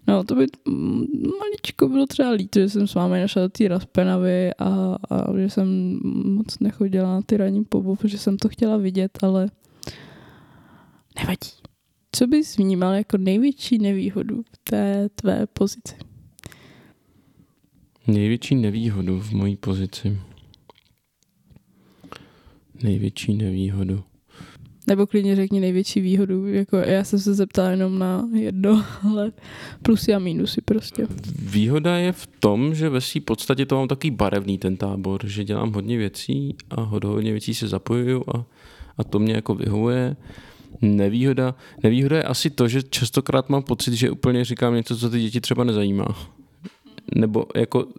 No, 0.09 0.25
to 0.25 0.35
by 0.35 0.47
mm, 0.69 1.05
maličko 1.39 1.89
bylo 1.89 2.07
třeba 2.07 2.31
líto, 2.31 2.61
že 2.61 2.69
jsem 2.69 2.87
s 2.87 2.95
vámi 2.95 3.21
našla 3.21 3.49
ty 3.49 3.69
raspenavy 3.69 4.51
a, 4.59 4.97
a 5.11 5.39
že 5.39 5.51
jsem 5.51 5.99
moc 6.25 6.59
nechodila 6.59 7.11
na 7.11 7.23
ty 7.23 7.37
ranní 7.37 7.65
pobu, 7.65 7.97
protože 7.97 8.19
jsem 8.19 8.37
to 8.37 8.49
chtěla 8.49 8.77
vidět, 8.77 9.19
ale 9.23 9.51
nevadí. 11.17 11.51
Co 12.13 12.27
bys 12.27 12.57
vnímal 12.57 12.95
jako 12.95 13.17
největší 13.19 13.79
nevýhodu 13.79 14.43
v 14.43 14.59
té 14.71 15.09
tvé 15.15 15.47
pozici? 15.47 15.95
Největší 18.07 18.55
nevýhodu 18.55 19.21
v 19.21 19.33
mojí 19.33 19.57
pozici. 19.57 20.19
Největší 22.83 23.35
nevýhodu. 23.35 24.03
Nebo 24.87 25.07
klidně 25.07 25.37
řekni 25.37 25.61
největší 25.61 26.01
výhodu. 26.01 26.47
Jako 26.47 26.77
já 26.77 27.05
jsem 27.05 27.19
se 27.19 27.35
zeptala 27.35 27.71
jenom 27.71 27.99
na 27.99 28.29
jedno, 28.35 28.85
ale 29.11 29.33
plusy 29.83 30.15
a 30.15 30.19
mínusy 30.19 30.61
prostě. 30.61 31.07
Výhoda 31.39 31.97
je 31.99 32.13
v 32.13 32.27
tom, 32.27 32.75
že 32.75 32.89
ve 32.89 33.01
své 33.01 33.21
podstatě 33.21 33.67
to 33.67 33.77
mám 33.77 33.89
takový 33.89 34.11
barevný 34.11 34.59
ten 34.59 34.77
tábor, 34.77 35.27
že 35.27 35.45
dělám 35.45 35.73
hodně 35.73 35.99
věcí 35.99 36.57
a 36.71 36.81
hodně 36.81 37.33
věcí 37.33 37.55
se 37.55 37.69
zapojuju 37.69 38.25
a, 38.35 38.45
a 38.99 39.05
to 39.05 39.19
mě 39.19 39.35
jako 39.35 39.55
vyhovuje. 39.55 40.17
Nevýhoda, 40.83 41.55
nevýhoda 41.83 42.17
je 42.17 42.23
asi 42.23 42.51
to, 42.51 42.69
že 42.69 42.83
častokrát 42.83 43.49
mám 43.49 43.63
pocit, 43.63 43.95
že 43.95 44.11
úplně 44.11 44.45
říkám 44.45 44.75
něco, 44.75 44.97
co 44.97 45.11
ty 45.11 45.21
děti 45.21 45.41
třeba 45.41 45.65
nezajímá. 45.65 46.07
Nebo 47.15 47.47
jako 47.57 47.85
uh, 47.85 47.93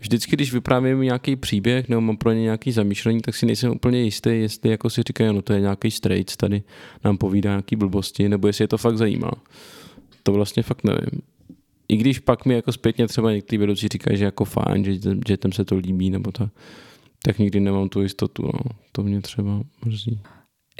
vždycky, 0.00 0.36
když 0.36 0.52
vyprávím 0.52 1.00
nějaký 1.00 1.36
příběh 1.36 1.88
nebo 1.88 2.00
mám 2.00 2.16
pro 2.16 2.32
ně 2.32 2.42
nějaký 2.42 2.72
zamýšlení, 2.72 3.20
tak 3.20 3.36
si 3.36 3.46
nejsem 3.46 3.72
úplně 3.72 4.02
jistý, 4.02 4.30
jestli 4.30 4.70
jako 4.70 4.90
si 4.90 5.02
říkají, 5.02 5.34
no 5.34 5.42
to 5.42 5.52
je 5.52 5.60
nějaký 5.60 5.90
straight, 5.90 6.36
tady 6.36 6.62
nám 7.04 7.18
povídá 7.18 7.50
nějaký 7.50 7.76
blbosti, 7.76 8.28
nebo 8.28 8.46
jestli 8.46 8.62
je 8.62 8.68
to 8.68 8.78
fakt 8.78 8.96
zajímá. 8.98 9.30
To 10.22 10.32
vlastně 10.32 10.62
fakt 10.62 10.84
nevím. 10.84 11.22
I 11.88 11.96
když 11.96 12.18
pak 12.18 12.44
mi 12.44 12.54
jako 12.54 12.72
zpětně 12.72 13.08
třeba 13.08 13.32
někteří 13.32 13.58
vedoucí 13.58 13.88
říkají, 13.88 14.18
že 14.18 14.24
jako 14.24 14.44
fajn, 14.44 14.84
že 14.84 14.96
dětem 15.26 15.52
se 15.52 15.64
to 15.64 15.76
líbí, 15.76 16.10
nebo 16.10 16.32
tak, 16.32 16.50
tak 17.22 17.38
nikdy 17.38 17.60
nemám 17.60 17.88
tu 17.88 18.02
jistotu. 18.02 18.42
No. 18.42 18.60
To 18.92 19.02
mě 19.02 19.20
třeba 19.20 19.62
mrzí. 19.84 20.20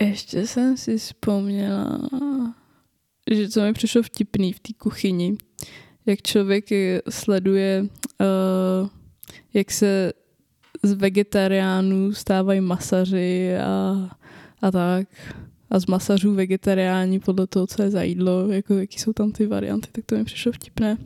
Ještě 0.00 0.46
jsem 0.46 0.76
si 0.76 0.98
vzpomněla, 0.98 2.08
že 3.30 3.48
co 3.48 3.62
mi 3.62 3.72
přišlo 3.72 4.02
vtipný 4.02 4.52
v 4.52 4.60
té 4.60 4.72
kuchyni, 4.78 5.36
jak 6.06 6.22
člověk 6.22 6.64
sleduje, 7.08 7.82
uh, 7.82 8.88
jak 9.54 9.70
se 9.70 10.12
z 10.82 10.92
vegetariánů 10.92 12.12
stávají 12.12 12.60
masaři 12.60 13.56
a, 13.56 14.08
a 14.62 14.70
tak. 14.70 15.08
A 15.70 15.78
z 15.78 15.86
masařů 15.86 16.34
vegetariáni 16.34 17.20
podle 17.20 17.46
toho, 17.46 17.66
co 17.66 17.82
je 17.82 17.90
za 17.90 18.02
jídlo, 18.02 18.48
jako 18.48 18.74
jaký 18.74 18.98
jsou 18.98 19.12
tam 19.12 19.32
ty 19.32 19.46
varianty, 19.46 19.88
tak 19.92 20.04
to 20.04 20.14
mi 20.14 20.24
přišlo 20.24 20.52
vtipné. 20.52 20.96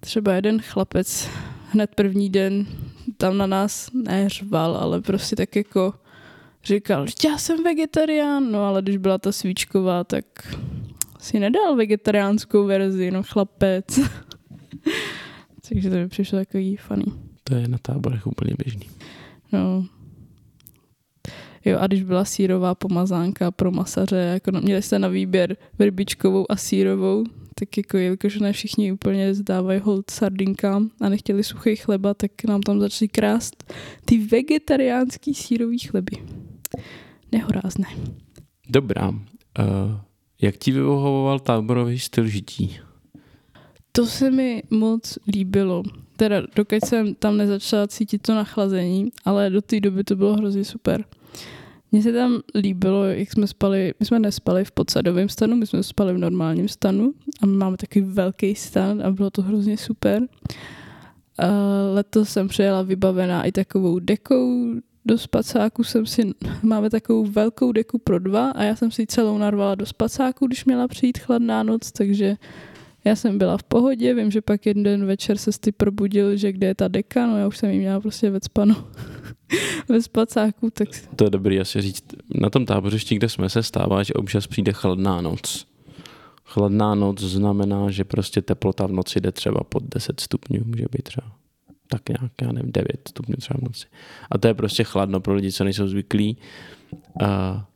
Třeba 0.00 0.34
jeden 0.34 0.60
chlapec 0.60 1.28
hned 1.70 1.94
první 1.94 2.30
den 2.30 2.66
tam 3.16 3.38
na 3.38 3.46
nás 3.46 3.90
neřval, 3.92 4.76
ale 4.76 5.00
prostě 5.00 5.36
tak 5.36 5.56
jako 5.56 5.94
říkal, 6.64 7.06
že 7.06 7.28
já 7.28 7.38
jsem 7.38 7.64
vegetarián, 7.64 8.52
no 8.52 8.64
ale 8.64 8.82
když 8.82 8.96
byla 8.96 9.18
ta 9.18 9.32
svíčková, 9.32 10.04
tak 10.04 10.24
si 11.18 11.40
nedal 11.40 11.76
vegetariánskou 11.76 12.66
verzi, 12.66 13.10
no 13.10 13.22
chlapec. 13.22 13.98
Takže 15.68 15.90
to 15.90 15.96
mi 15.96 16.08
přišlo 16.08 16.38
takový 16.38 16.76
funny. 16.76 17.04
To 17.44 17.54
je 17.54 17.68
na 17.68 17.78
táborech 17.78 18.26
úplně 18.26 18.54
běžný. 18.64 18.86
No. 19.52 19.86
Jo, 21.64 21.78
a 21.80 21.86
když 21.86 22.02
byla 22.02 22.24
sírová 22.24 22.74
pomazánka 22.74 23.50
pro 23.50 23.70
masaře, 23.70 24.16
jako 24.16 24.60
měli 24.60 24.82
jste 24.82 24.98
na 24.98 25.08
výběr 25.08 25.56
verbičkovou 25.78 26.52
a 26.52 26.56
sírovou, 26.56 27.24
tak 27.54 27.76
jako 27.76 27.96
jelikož 27.98 28.38
ne 28.38 28.52
všichni 28.52 28.92
úplně 28.92 29.34
zdávají 29.34 29.80
hold 29.80 30.10
sardinkám 30.10 30.90
a 31.00 31.08
nechtěli 31.08 31.44
suchý 31.44 31.76
chleba, 31.76 32.14
tak 32.14 32.30
nám 32.44 32.60
tam 32.60 32.80
začali 32.80 33.08
krást 33.08 33.72
ty 34.04 34.18
vegetariánský 34.18 35.34
sírový 35.34 35.78
chleby. 35.78 36.16
Nehorázné. 37.32 37.86
Dobrá. 38.68 39.08
Uh, 39.08 39.16
jak 40.40 40.56
ti 40.56 40.72
vyvohoval 40.72 41.38
táborový 41.38 41.98
styl 41.98 42.26
žití? 42.26 42.78
To 43.96 44.06
se 44.06 44.30
mi 44.30 44.62
moc 44.70 45.18
líbilo. 45.34 45.82
Teda 46.16 46.42
dokud 46.56 46.84
jsem 46.84 47.14
tam 47.14 47.36
nezačala 47.36 47.86
cítit 47.86 48.22
to 48.22 48.34
nachlazení, 48.34 49.12
ale 49.24 49.50
do 49.50 49.62
té 49.62 49.80
doby 49.80 50.04
to 50.04 50.16
bylo 50.16 50.34
hrozně 50.34 50.64
super. 50.64 51.04
Mně 51.92 52.02
se 52.02 52.12
tam 52.12 52.40
líbilo, 52.54 53.04
jak 53.04 53.32
jsme 53.32 53.46
spali, 53.46 53.94
my 54.00 54.06
jsme 54.06 54.18
nespali 54.18 54.64
v 54.64 54.72
podsadovém 54.72 55.28
stanu, 55.28 55.56
my 55.56 55.66
jsme 55.66 55.82
spali 55.82 56.14
v 56.14 56.18
normálním 56.18 56.68
stanu 56.68 57.14
a 57.42 57.46
my 57.46 57.56
máme 57.56 57.76
takový 57.76 58.04
velký 58.04 58.54
stan 58.54 59.02
a 59.02 59.10
bylo 59.10 59.30
to 59.30 59.42
hrozně 59.42 59.76
super. 59.76 60.22
Letos 61.94 62.28
jsem 62.28 62.48
přijela 62.48 62.82
vybavená 62.82 63.44
i 63.44 63.52
takovou 63.52 63.98
dekou 63.98 64.74
do 65.04 65.18
spacáku 65.18 65.84
jsem 65.84 66.06
si, 66.06 66.30
máme 66.62 66.90
takovou 66.90 67.24
velkou 67.24 67.72
deku 67.72 67.98
pro 67.98 68.18
dva 68.18 68.50
a 68.50 68.62
já 68.62 68.76
jsem 68.76 68.90
si 68.90 69.06
celou 69.06 69.38
narvala 69.38 69.74
do 69.74 69.86
spacáku, 69.86 70.46
když 70.46 70.64
měla 70.64 70.88
přijít 70.88 71.18
chladná 71.18 71.62
noc, 71.62 71.92
takže 71.92 72.36
já 73.04 73.16
jsem 73.16 73.38
byla 73.38 73.56
v 73.56 73.62
pohodě, 73.62 74.14
vím, 74.14 74.30
že 74.30 74.40
pak 74.40 74.66
jeden 74.66 75.06
večer 75.06 75.38
se 75.38 75.50
ty 75.60 75.72
probudil, 75.72 76.36
že 76.36 76.52
kde 76.52 76.66
je 76.66 76.74
ta 76.74 76.88
deka, 76.88 77.26
no 77.26 77.38
já 77.38 77.46
už 77.46 77.58
jsem 77.58 77.70
jí 77.70 77.78
měla 77.78 78.00
prostě 78.00 78.30
ve 78.30 78.40
spanu 78.42 78.74
ve 79.88 80.02
spacáku. 80.02 80.70
Tak... 80.70 80.88
To 81.16 81.24
je 81.24 81.30
dobrý 81.30 81.60
asi 81.60 81.82
říct. 81.82 82.04
Na 82.34 82.50
tom 82.50 82.66
tábořišti, 82.66 83.14
kde 83.16 83.28
jsme 83.28 83.48
se, 83.48 83.62
stává, 83.62 84.02
že 84.02 84.14
občas 84.14 84.46
přijde 84.46 84.72
chladná 84.72 85.20
noc. 85.20 85.66
Chladná 86.44 86.94
noc 86.94 87.20
znamená, 87.20 87.90
že 87.90 88.04
prostě 88.04 88.42
teplota 88.42 88.86
v 88.86 88.92
noci 88.92 89.20
jde 89.20 89.32
třeba 89.32 89.64
pod 89.64 89.82
10 89.94 90.20
stupňů, 90.20 90.60
může 90.64 90.84
být 90.92 91.02
třeba 91.02 91.32
tak 91.88 92.08
nějak, 92.08 92.32
já 92.42 92.52
nevím, 92.52 92.72
9 92.72 93.08
stupňů 93.08 93.36
třeba 93.36 93.58
v 93.60 93.62
noci. 93.62 93.86
A 94.30 94.38
to 94.38 94.48
je 94.48 94.54
prostě 94.54 94.84
chladno 94.84 95.20
pro 95.20 95.34
lidi, 95.34 95.52
co 95.52 95.64
nejsou 95.64 95.88
zvyklí. 95.88 96.36
A, 97.24 97.66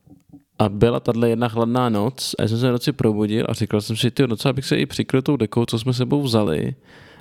a 0.58 0.68
byla 0.68 1.00
tahle 1.00 1.30
jedna 1.30 1.48
chladná 1.48 1.88
noc 1.88 2.34
a 2.38 2.42
já 2.42 2.48
jsem 2.48 2.58
se 2.58 2.72
noci 2.72 2.92
probudil 2.92 3.46
a 3.48 3.52
říkal 3.52 3.80
jsem 3.80 3.96
si, 3.96 4.10
ty 4.10 4.26
noc, 4.26 4.46
abych 4.46 4.64
se 4.64 4.76
i 4.76 4.86
přikryl 4.86 5.22
tou 5.22 5.36
dekou, 5.36 5.66
co 5.66 5.78
jsme 5.78 5.92
sebou 5.92 6.22
vzali. 6.22 6.74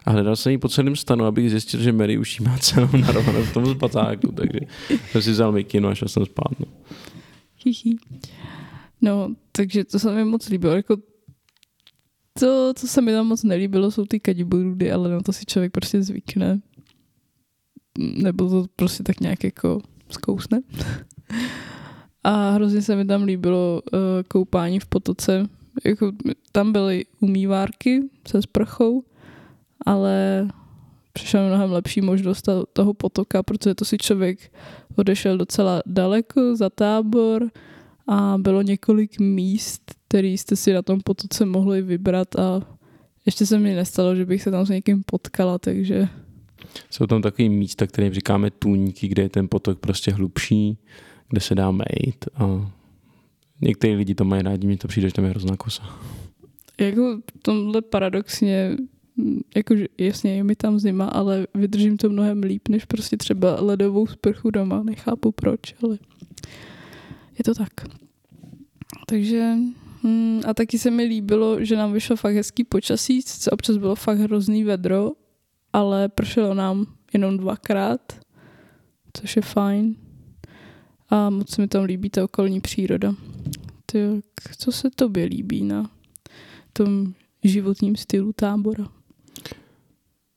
A 0.05 0.11
hledal 0.11 0.35
jsem 0.35 0.51
ji 0.51 0.57
po 0.57 0.69
celém 0.69 0.95
stanu, 0.95 1.25
abych 1.25 1.49
zjistil, 1.49 1.79
že 1.79 1.91
Mary 1.91 2.17
už 2.17 2.39
jí 2.39 2.45
má 2.45 2.57
celou 2.57 2.89
narovanou 2.97 3.43
v 3.43 3.53
tom 3.53 3.65
spacáku, 3.75 4.31
takže 4.31 4.59
jsem 5.11 5.21
si 5.21 5.31
vzal 5.31 5.51
mikinu 5.51 5.87
a 5.87 5.95
šel 5.95 6.07
jsem 6.07 6.25
spát. 6.25 6.59
No. 6.59 6.65
No, 9.01 9.35
takže 9.51 9.83
to 9.83 9.99
se 9.99 10.11
mi 10.15 10.25
moc 10.25 10.49
líbilo. 10.49 10.75
Jako 10.75 10.97
to, 12.39 12.73
co 12.73 12.87
se 12.87 13.01
mi 13.01 13.11
tam 13.11 13.27
moc 13.27 13.43
nelíbilo, 13.43 13.91
jsou 13.91 14.05
ty 14.05 14.19
kadiburudy, 14.19 14.91
ale 14.91 15.09
na 15.09 15.21
to 15.21 15.33
si 15.33 15.45
člověk 15.45 15.71
prostě 15.71 16.03
zvykne 16.03 16.61
nebo 17.97 18.49
to 18.49 18.65
prostě 18.75 19.03
tak 19.03 19.19
nějak 19.19 19.43
jako 19.43 19.81
zkousne. 20.09 20.61
A 22.27 22.49
hrozně 22.49 22.81
se 22.81 22.95
mi 22.95 23.05
tam 23.05 23.23
líbilo 23.23 23.81
uh, 23.93 23.99
koupání 24.27 24.79
v 24.79 24.85
potoce. 24.85 25.47
Jako, 25.85 26.11
tam 26.51 26.71
byly 26.71 27.05
umývárky 27.19 28.03
se 28.27 28.41
sprchou, 28.41 29.03
ale 29.85 30.47
přišla 31.13 31.47
mnohem 31.47 31.71
lepší 31.71 32.01
možnost 32.01 32.49
toho 32.73 32.93
potoka, 32.93 33.43
protože 33.43 33.75
to 33.75 33.85
si 33.85 33.97
člověk 33.97 34.39
odešel 34.95 35.37
docela 35.37 35.81
daleko 35.85 36.55
za 36.55 36.69
tábor 36.69 37.49
a 38.07 38.35
bylo 38.37 38.61
několik 38.61 39.19
míst, 39.19 39.81
které 40.07 40.27
jste 40.27 40.55
si 40.55 40.73
na 40.73 40.81
tom 40.81 40.99
potoce 41.01 41.45
mohli 41.45 41.81
vybrat 41.81 42.35
a 42.35 42.61
ještě 43.25 43.45
se 43.45 43.59
mi 43.59 43.75
nestalo, 43.75 44.15
že 44.15 44.25
bych 44.25 44.41
se 44.41 44.51
tam 44.51 44.65
s 44.65 44.69
někým 44.69 45.03
potkala, 45.05 45.57
takže 45.57 46.07
jsou 46.89 47.07
tam 47.07 47.21
takové 47.21 47.49
místa, 47.49 47.87
které 47.87 48.13
říkáme 48.13 48.51
tůňky, 48.51 49.07
kde 49.07 49.23
je 49.23 49.29
ten 49.29 49.47
potok 49.47 49.79
prostě 49.79 50.11
hlubší, 50.11 50.77
kde 51.29 51.41
se 51.41 51.55
dá 51.55 51.71
mejt 51.71 52.25
a 52.35 52.71
někteří 53.61 53.95
lidi 53.95 54.15
to 54.15 54.25
mají 54.25 54.41
rádi, 54.41 54.67
mi 54.67 54.77
to 54.77 54.87
přijde, 54.87 55.07
že 55.07 55.13
tam 55.13 55.25
je 55.25 55.29
hrozná 55.29 55.57
kosa. 55.57 55.83
Jako 56.79 57.19
tomhle 57.41 57.81
paradoxně, 57.81 58.77
jakože 59.55 59.85
jasně 59.97 60.35
je 60.35 60.43
mi 60.43 60.55
tam 60.55 60.79
zima, 60.79 61.05
ale 61.05 61.47
vydržím 61.53 61.97
to 61.97 62.09
mnohem 62.09 62.43
líp, 62.43 62.67
než 62.67 62.85
prostě 62.85 63.17
třeba 63.17 63.61
ledovou 63.61 64.07
sprchu 64.07 64.51
doma. 64.51 64.83
Nechápu 64.83 65.31
proč, 65.31 65.75
ale 65.83 65.97
je 67.37 67.43
to 67.45 67.53
tak. 67.53 67.71
Takže 69.07 69.55
hm, 70.03 70.41
a 70.47 70.53
taky 70.53 70.79
se 70.79 70.91
mi 70.91 71.03
líbilo, 71.03 71.63
že 71.63 71.75
nám 71.75 71.93
vyšlo 71.93 72.15
fakt 72.15 72.35
hezký 72.35 72.63
počasí, 72.63 73.23
co 73.23 73.51
občas 73.51 73.77
bylo 73.77 73.95
fakt 73.95 74.19
hrozný 74.19 74.63
vedro 74.63 75.11
ale 75.73 76.09
pršelo 76.09 76.53
nám 76.53 76.85
jenom 77.13 77.37
dvakrát, 77.37 78.01
což 79.13 79.35
je 79.35 79.41
fajn. 79.41 79.95
A 81.09 81.29
moc 81.29 81.49
se 81.49 81.61
mi 81.61 81.67
tam 81.67 81.83
líbí 81.83 82.09
ta 82.09 82.23
okolní 82.23 82.61
příroda. 82.61 83.13
Tak 83.85 84.55
co 84.57 84.71
se 84.71 84.89
tobě 84.95 85.25
líbí 85.25 85.63
na 85.63 85.89
tom 86.73 87.13
životním 87.43 87.95
stylu 87.95 88.33
tábora? 88.33 88.87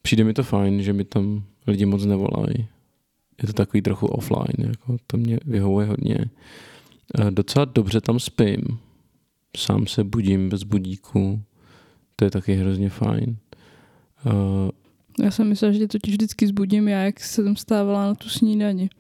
Přijde 0.03 0.25
mi 0.25 0.35
to 0.35 0.43
fajn, 0.43 0.83
že 0.83 0.93
mi 0.93 1.05
tam 1.05 1.43
lidi 1.67 1.87
moc 1.87 2.05
nevolají. 2.05 2.69
Je 3.43 3.47
to 3.47 3.53
takový 3.53 3.83
trochu 3.83 4.07
offline, 4.07 4.69
jako 4.69 4.97
to 5.07 5.17
mě 5.17 5.39
vyhovuje 5.45 5.87
hodně. 5.87 6.19
Docela 7.31 7.65
dobře 7.65 8.01
tam 8.01 8.21
spím. 8.21 8.63
Sám 9.57 9.87
se 9.87 10.05
budím 10.05 10.49
bez 10.49 10.63
budíku 10.63 11.43
to 12.21 12.25
je 12.25 12.31
taky 12.31 12.55
hrozně 12.55 12.91
fajn. 12.91 13.37
Uh, 14.27 14.71
Já 15.25 15.31
jsem 15.31 15.49
myslela, 15.49 15.73
že 15.73 15.89
totiž 15.89 16.15
vždycky 16.15 16.47
zbudím 16.47 16.89
já, 16.89 17.01
jak 17.01 17.21
jsem 17.21 17.57
stávala 17.57 18.07
na 18.07 18.15
tu 18.15 18.29
snídani. 18.29 18.91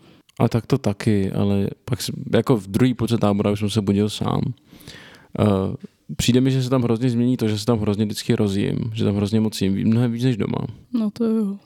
A 0.40 0.48
tak 0.48 0.66
to 0.66 0.78
taky, 0.78 1.32
ale 1.32 1.68
pak 1.84 1.98
jako 2.34 2.56
v 2.56 2.66
druhý 2.66 2.94
půlce 2.94 3.18
tábora 3.18 3.50
už 3.50 3.58
jsem 3.58 3.70
se 3.70 3.80
budil 3.80 4.10
sám. 4.10 4.40
Uh, 5.38 5.74
přijde 6.16 6.40
mi, 6.40 6.50
že 6.50 6.62
se 6.62 6.70
tam 6.70 6.82
hrozně 6.82 7.10
změní 7.10 7.36
to, 7.36 7.48
že 7.48 7.58
se 7.58 7.66
tam 7.66 7.78
hrozně 7.78 8.04
vždycky 8.04 8.34
rozjím, 8.34 8.78
že 8.94 9.04
tam 9.04 9.16
hrozně 9.16 9.40
moc 9.40 9.60
jím, 9.62 9.88
mnohem 9.88 10.12
víc 10.12 10.24
než 10.24 10.36
doma. 10.36 10.66
No 10.92 11.10
to 11.10 11.24
jo. 11.24 11.56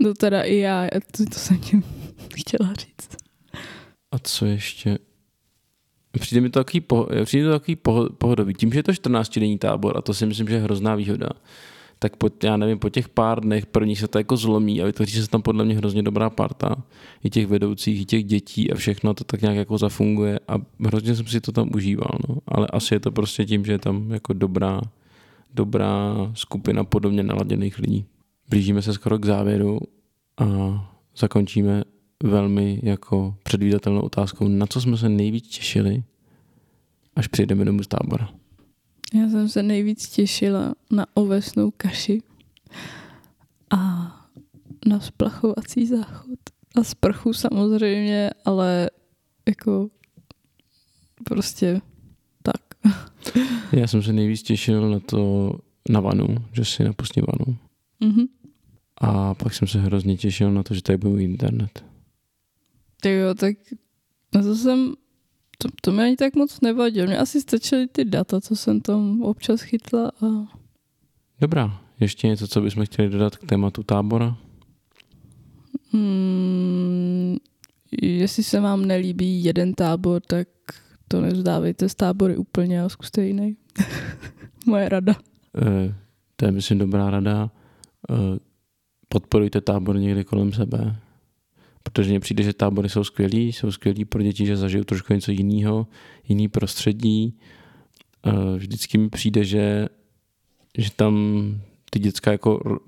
No 0.00 0.14
teda 0.14 0.42
i 0.42 0.56
já, 0.56 0.88
to, 1.16 1.24
to 1.24 1.38
jsem 1.38 1.58
tím 1.58 1.84
chtěla 2.34 2.72
říct. 2.74 3.16
A 4.12 4.18
co 4.18 4.46
ještě? 4.46 4.98
Přijde 6.20 6.40
mi 6.40 6.50
to 6.50 6.60
takový, 6.60 6.80
po, 6.80 7.08
přijde 7.24 7.46
to 7.46 7.52
takový 7.52 7.76
poho- 7.76 8.10
pohodový. 8.18 8.54
Tím, 8.54 8.72
že 8.72 8.78
je 8.78 8.82
to 8.82 8.94
14 8.94 9.38
denní 9.38 9.58
tábor, 9.58 9.98
a 9.98 10.02
to 10.02 10.14
si 10.14 10.26
myslím, 10.26 10.48
že 10.48 10.54
je 10.54 10.60
hrozná 10.60 10.94
výhoda, 10.94 11.28
tak 12.02 12.16
po, 12.16 12.30
já 12.42 12.56
nevím, 12.56 12.78
po 12.78 12.88
těch 12.88 13.08
pár 13.08 13.40
dnech 13.40 13.66
prvních 13.66 13.98
se 13.98 14.08
to 14.08 14.18
jako 14.18 14.36
zlomí 14.36 14.82
a 14.82 14.86
vytvoří 14.86 15.12
se 15.12 15.28
tam 15.28 15.42
podle 15.42 15.64
mě 15.64 15.74
hrozně 15.74 16.02
dobrá 16.02 16.30
parta. 16.30 16.76
I 17.24 17.30
těch 17.30 17.46
vedoucích, 17.46 18.00
i 18.00 18.04
těch 18.04 18.24
dětí 18.24 18.72
a 18.72 18.74
všechno 18.74 19.14
to 19.14 19.24
tak 19.24 19.42
nějak 19.42 19.56
jako 19.56 19.78
zafunguje 19.78 20.40
a 20.48 20.58
hrozně 20.86 21.14
jsem 21.14 21.26
si 21.26 21.40
to 21.40 21.52
tam 21.52 21.70
užíval. 21.74 22.18
No. 22.28 22.36
Ale 22.48 22.66
asi 22.66 22.94
je 22.94 23.00
to 23.00 23.12
prostě 23.12 23.44
tím, 23.44 23.64
že 23.64 23.72
je 23.72 23.78
tam 23.78 24.10
jako 24.10 24.32
dobrá, 24.32 24.80
dobrá 25.54 26.14
skupina 26.34 26.84
podobně 26.84 27.22
naladěných 27.22 27.78
lidí. 27.78 28.04
Blížíme 28.48 28.82
se 28.82 28.92
skoro 28.92 29.18
k 29.18 29.26
závěru 29.26 29.78
a 30.38 30.46
zakončíme 31.16 31.84
velmi 32.22 32.80
jako 32.82 33.34
předvídatelnou 33.42 34.00
otázkou, 34.00 34.48
na 34.48 34.66
co 34.66 34.80
jsme 34.80 34.96
se 34.96 35.08
nejvíc 35.08 35.48
těšili, 35.48 36.02
až 37.16 37.26
přijdeme 37.26 37.64
domů 37.64 37.82
z 37.82 37.88
tábora. 37.88 38.41
Já 39.14 39.28
jsem 39.28 39.48
se 39.48 39.62
nejvíc 39.62 40.08
těšila 40.08 40.74
na 40.90 41.06
ovesnou 41.14 41.70
kaši 41.76 42.22
a 43.70 43.78
na 44.86 45.00
splachovací 45.00 45.86
záchod. 45.86 46.38
A 46.76 46.84
sprchu 46.84 47.32
samozřejmě, 47.32 48.30
ale 48.44 48.90
jako 49.48 49.90
prostě 51.24 51.80
tak. 52.42 52.94
Já 53.72 53.86
jsem 53.86 54.02
se 54.02 54.12
nejvíc 54.12 54.42
těšil 54.42 54.90
na 54.90 55.00
to, 55.00 55.52
na 55.88 56.00
vanu, 56.00 56.26
že 56.52 56.64
si 56.64 56.84
napustím 56.84 57.24
vanu. 57.38 57.56
Mhm. 58.00 58.26
A 58.96 59.34
pak 59.34 59.54
jsem 59.54 59.68
se 59.68 59.80
hrozně 59.80 60.16
těšil 60.16 60.52
na 60.52 60.62
to, 60.62 60.74
že 60.74 60.82
tady 60.82 60.98
bude 60.98 61.14
mít 61.14 61.24
internet. 61.24 61.84
Tak 63.00 63.12
jo, 63.12 63.34
tak 63.34 63.56
na 64.34 64.42
to 64.42 64.56
jsem, 64.56 64.94
to, 65.62 65.68
to 65.80 65.92
mi 65.92 66.02
ani 66.02 66.16
tak 66.16 66.34
moc 66.36 66.60
nevadilo. 66.60 67.06
Mně 67.06 67.18
asi 67.18 67.40
stačily 67.40 67.86
ty 67.86 68.04
data, 68.04 68.40
co 68.40 68.56
jsem 68.56 68.80
tam 68.80 69.22
občas 69.22 69.60
chytla 69.60 70.12
a 70.20 70.26
Dobrá, 71.40 71.80
ještě 72.00 72.26
něco, 72.26 72.48
co 72.48 72.60
bychom 72.60 72.86
chtěli 72.86 73.08
dodat 73.08 73.36
k 73.36 73.46
tématu 73.46 73.82
tábora? 73.82 74.36
Hmm, 75.92 77.36
jestli 78.02 78.42
se 78.42 78.60
vám 78.60 78.86
nelíbí 78.86 79.44
jeden 79.44 79.74
tábor, 79.74 80.22
tak 80.26 80.48
to 81.08 81.20
nevzdávejte 81.20 81.88
z 81.88 81.94
tábory 81.94 82.36
úplně 82.36 82.82
a 82.82 82.88
zkuste 82.88 83.24
jiný. 83.24 83.56
Moje 84.66 84.88
rada. 84.88 85.12
E, 85.12 85.94
to 86.36 86.44
je, 86.44 86.52
myslím, 86.52 86.78
dobrá 86.78 87.10
rada. 87.10 87.50
E, 88.10 88.14
podporujte 89.08 89.60
tábor 89.60 89.98
někde 89.98 90.24
kolem 90.24 90.52
sebe. 90.52 90.96
Protože 91.82 92.10
mně 92.10 92.20
přijde, 92.20 92.42
že 92.42 92.52
tábory 92.52 92.88
jsou 92.88 93.04
skvělí, 93.04 93.52
jsou 93.52 93.72
skvělí 93.72 94.04
pro 94.04 94.22
děti, 94.22 94.46
že 94.46 94.56
zažijou 94.56 94.84
trošku 94.84 95.14
něco 95.14 95.32
jiného, 95.32 95.86
jiný 96.28 96.48
prostředí. 96.48 97.38
E, 98.26 98.56
vždycky 98.56 98.98
mi 98.98 99.08
přijde, 99.08 99.44
že, 99.44 99.88
že 100.78 100.90
tam 100.96 101.14
ty 101.94 101.98
děcka 101.98 102.32
jako 102.32 102.80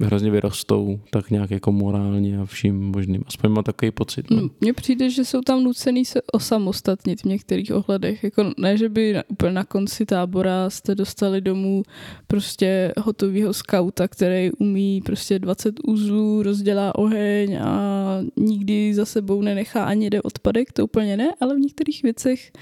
hrozně 0.00 0.30
vyrostou, 0.30 1.00
tak 1.10 1.30
nějak 1.30 1.50
jako 1.50 1.72
morálně 1.72 2.38
a 2.38 2.44
vším 2.44 2.80
možným. 2.80 3.24
Aspoň 3.26 3.50
mám 3.50 3.64
takový 3.64 3.90
pocit. 3.90 4.30
No. 4.30 4.40
No, 4.40 4.50
Mně 4.60 4.72
přijde, 4.72 5.10
že 5.10 5.24
jsou 5.24 5.40
tam 5.40 5.64
nucený 5.64 6.04
se 6.04 6.22
osamostatnit 6.32 7.20
v 7.20 7.24
některých 7.24 7.72
ohledech. 7.74 8.24
Jako 8.24 8.52
ne, 8.58 8.76
že 8.76 8.88
by 8.88 9.12
na, 9.12 9.22
úplně 9.28 9.52
na 9.52 9.64
konci 9.64 10.06
tábora 10.06 10.70
jste 10.70 10.94
dostali 10.94 11.40
domů 11.40 11.82
prostě 12.26 12.92
hotovýho 12.98 13.52
skauta, 13.52 14.08
který 14.08 14.50
umí 14.58 15.00
prostě 15.00 15.38
20 15.38 15.74
uzlů, 15.86 16.42
rozdělá 16.42 16.94
oheň 16.94 17.58
a 17.62 18.18
nikdy 18.36 18.94
za 18.94 19.04
sebou 19.04 19.42
nenechá 19.42 19.84
ani 19.84 20.06
jeden 20.06 20.20
odpadek, 20.24 20.72
to 20.72 20.84
úplně 20.84 21.16
ne, 21.16 21.34
ale 21.40 21.54
v 21.54 21.58
některých 21.58 22.02
věcech 22.02 22.52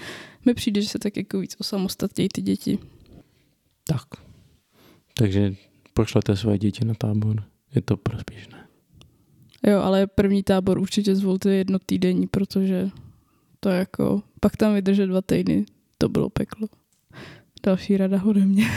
mi 0.44 0.54
přijde, 0.54 0.82
že 0.82 0.88
se 0.88 0.98
tak 0.98 1.16
jako 1.16 1.40
víc 1.40 1.56
osamostatnějí 1.58 2.28
ty 2.28 2.42
děti. 2.42 2.78
Tak. 3.86 4.06
Takže 5.14 5.54
pošlete 5.94 6.36
své 6.36 6.58
děti 6.58 6.84
na 6.84 6.94
tábor. 6.94 7.42
Je 7.74 7.82
to 7.82 7.96
prospěšné. 7.96 8.66
Jo, 9.66 9.80
ale 9.80 10.06
první 10.06 10.42
tábor 10.42 10.78
určitě 10.78 11.16
zvolte 11.16 11.54
jedno 11.54 11.78
týdenní, 11.86 12.26
protože 12.26 12.90
to 13.60 13.68
jako, 13.68 14.22
pak 14.40 14.56
tam 14.56 14.74
vydržet 14.74 15.06
dva 15.06 15.22
týdny, 15.22 15.66
to 15.98 16.08
bylo 16.08 16.30
peklo. 16.30 16.68
Další 17.62 17.96
rada 17.96 18.22
ode 18.24 18.40
mě. 18.40 18.64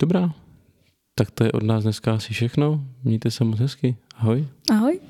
Dobrá. 0.00 0.34
Tak 1.14 1.30
to 1.30 1.44
je 1.44 1.52
od 1.52 1.62
nás 1.62 1.82
dneska 1.82 2.14
asi 2.14 2.34
všechno. 2.34 2.84
Mějte 3.04 3.30
se 3.30 3.44
moc 3.44 3.58
hezky. 3.58 3.96
Ahoj. 4.14 4.48
Ahoj. 4.70 5.00